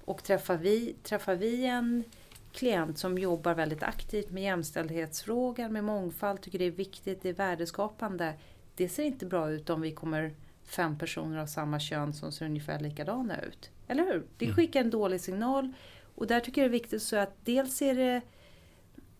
[0.05, 2.03] Och träffar vi, träffar vi en
[2.53, 7.33] klient som jobbar väldigt aktivt med jämställdhetsfrågan, med mångfald, tycker det är viktigt, det är
[7.33, 8.33] värdeskapande.
[8.75, 10.33] Det ser inte bra ut om vi kommer
[10.65, 13.69] fem personer av samma kön som ser ungefär likadana ut.
[13.87, 14.25] Eller hur?
[14.37, 15.73] Det skickar en dålig signal.
[16.15, 18.21] Och där tycker jag det är viktigt så att dels är det,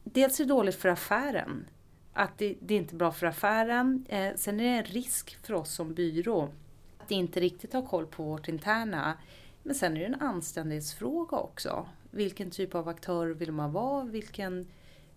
[0.04, 1.66] dels är det dåligt för affären.
[2.14, 4.06] Att det, det är inte bra för affären.
[4.10, 6.50] Eh, sen är det en risk för oss som byrå
[6.98, 9.18] att inte riktigt ha koll på vårt interna.
[9.64, 11.88] Men sen är det en anständighetsfråga också.
[12.12, 14.04] Vilken typ av aktör vill man vara?
[14.04, 14.68] Vilken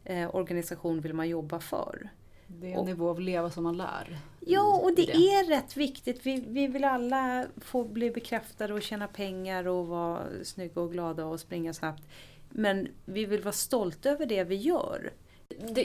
[0.04, 2.10] eh, organisation vill man jobba för?
[2.48, 4.18] Det är en nivå av leva som man lär.
[4.40, 6.26] Ja, och i det är rätt viktigt.
[6.26, 11.24] Vi, vi vill alla få bli bekräftade och tjäna pengar och vara snygga och glada
[11.24, 12.02] och springa snabbt.
[12.50, 15.12] Men vi vill vara stolta över det vi gör.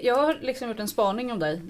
[0.02, 1.62] Jag har liksom gjort en spaning om dig.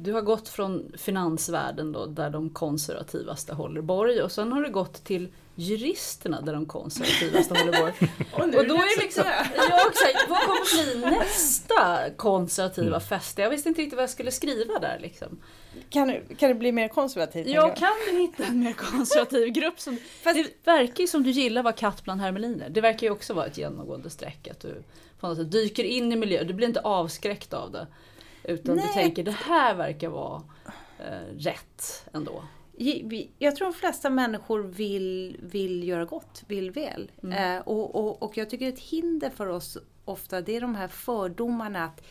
[0.00, 4.70] Du har gått från finansvärlden då, där de konservativaste håller borg och sen har du
[4.70, 7.92] gått till juristerna där de konservativaste håller borg.
[8.32, 9.24] och, och då är det liksom,
[9.56, 13.00] jag också, vad kommer bli nästa konservativa mm.
[13.00, 13.42] fäste?
[13.42, 15.38] Jag visste inte riktigt vad jag skulle skriva där liksom.
[15.90, 17.46] Kan, kan det bli mer konservativt?
[17.46, 19.80] Ja, kan du hitta en mer konservativ grupp?
[19.80, 22.68] Som, Fast, det verkar ju som du gillar vad katt bland hermeliner.
[22.68, 24.82] Det verkar ju också vara ett genomgående streck att du
[25.22, 26.46] på något sätt dyker in i miljön.
[26.46, 27.86] Du blir inte avskräckt av det.
[28.44, 28.84] Utan Nej.
[28.86, 30.42] du tänker det här verkar vara
[30.98, 32.42] eh, rätt ändå.
[33.38, 37.10] Jag tror de flesta människor vill, vill göra gott, vill väl.
[37.22, 37.56] Mm.
[37.56, 40.88] Eh, och, och, och jag tycker ett hinder för oss ofta det är de här
[40.88, 42.02] fördomarna att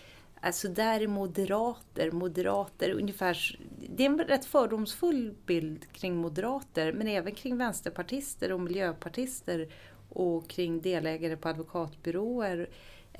[0.43, 3.59] Alltså där är moderater, moderater ungefär,
[3.89, 9.67] det är en rätt fördomsfull bild kring moderater men även kring vänsterpartister och miljöpartister
[10.09, 12.69] och kring delägare på advokatbyråer.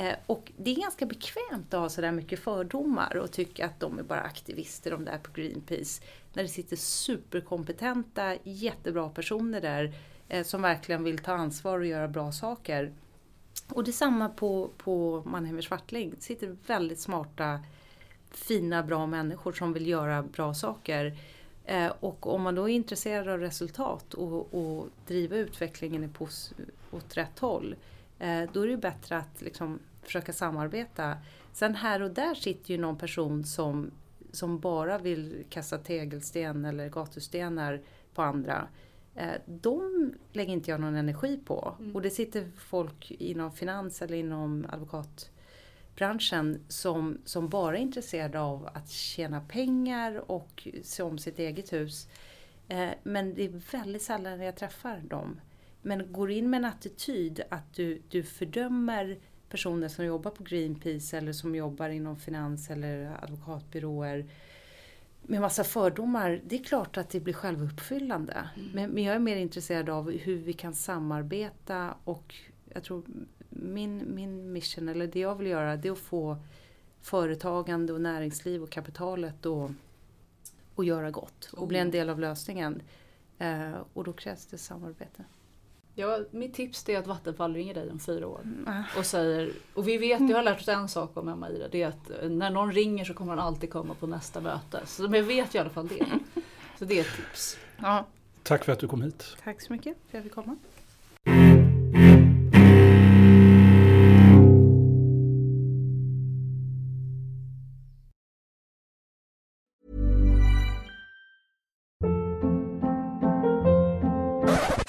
[0.02, 3.99] Eh, och det är ganska bekvämt att ha sådär mycket fördomar och tycka att de
[3.99, 6.03] är bara aktivister, de där på Greenpeace.
[6.34, 9.94] När det sitter superkompetenta, jättebra personer där
[10.30, 12.94] eh, som verkligen vill ta ansvar och göra bra saker.
[13.69, 16.10] Och detsamma på, på Mannheimer Swartling.
[16.10, 17.60] Det sitter väldigt smarta,
[18.32, 21.18] fina, bra människor som vill göra bra saker.
[21.65, 26.53] Eh, och om man då är intresserad av resultat och, och driva utvecklingen i pos,
[26.91, 27.76] åt rätt håll.
[28.53, 31.18] Då är det bättre att liksom försöka samarbeta.
[31.53, 33.91] Sen här och där sitter ju någon person som,
[34.32, 37.82] som bara vill kasta tegelsten eller gatustenar
[38.14, 38.68] på andra.
[39.15, 41.76] Eh, de lägger inte jag någon energi på.
[41.80, 41.95] Mm.
[41.95, 48.69] Och det sitter folk inom finans eller inom advokatbranschen som, som bara är intresserade av
[48.73, 52.07] att tjäna pengar och se om sitt eget hus.
[52.68, 55.40] Eh, men det är väldigt sällan jag träffar dem.
[55.82, 59.19] Men går in med en attityd att du, du fördömer
[59.52, 64.26] personer som jobbar på Greenpeace eller som jobbar inom finans eller advokatbyråer
[65.22, 68.49] med massa fördomar, det är klart att det blir självuppfyllande.
[68.56, 68.69] Mm.
[68.73, 72.36] Men, men, jag är mer intresserad av hur vi kan samarbeta och
[72.73, 73.03] jag tror
[73.49, 76.38] min, min mission, eller det jag vill göra, det är att få
[77.02, 79.72] företagande och näringsliv och kapitalet att,
[80.76, 81.91] att göra gott och bli en oh.
[81.91, 82.82] del av lösningen.
[83.38, 85.23] Eh, och då krävs det samarbete.
[85.95, 88.84] Ja, mitt tips är att Vattenfall ringer dig om fyra år mm.
[88.97, 91.81] och säger, och vi vet, jag har lärt oss en sak om Emma Ira, det
[91.81, 94.81] är att eh, när någon ringer så kommer han alltid komma på nästa möte.
[94.85, 96.05] Så jag vet i alla fall det.
[96.80, 97.57] Så det är ett tips.
[97.77, 98.05] Ja.
[98.43, 99.38] Tack för att du kom hit.
[99.43, 100.55] Tack så mycket för att jag fick komma.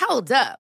[0.08, 0.61] Hold up.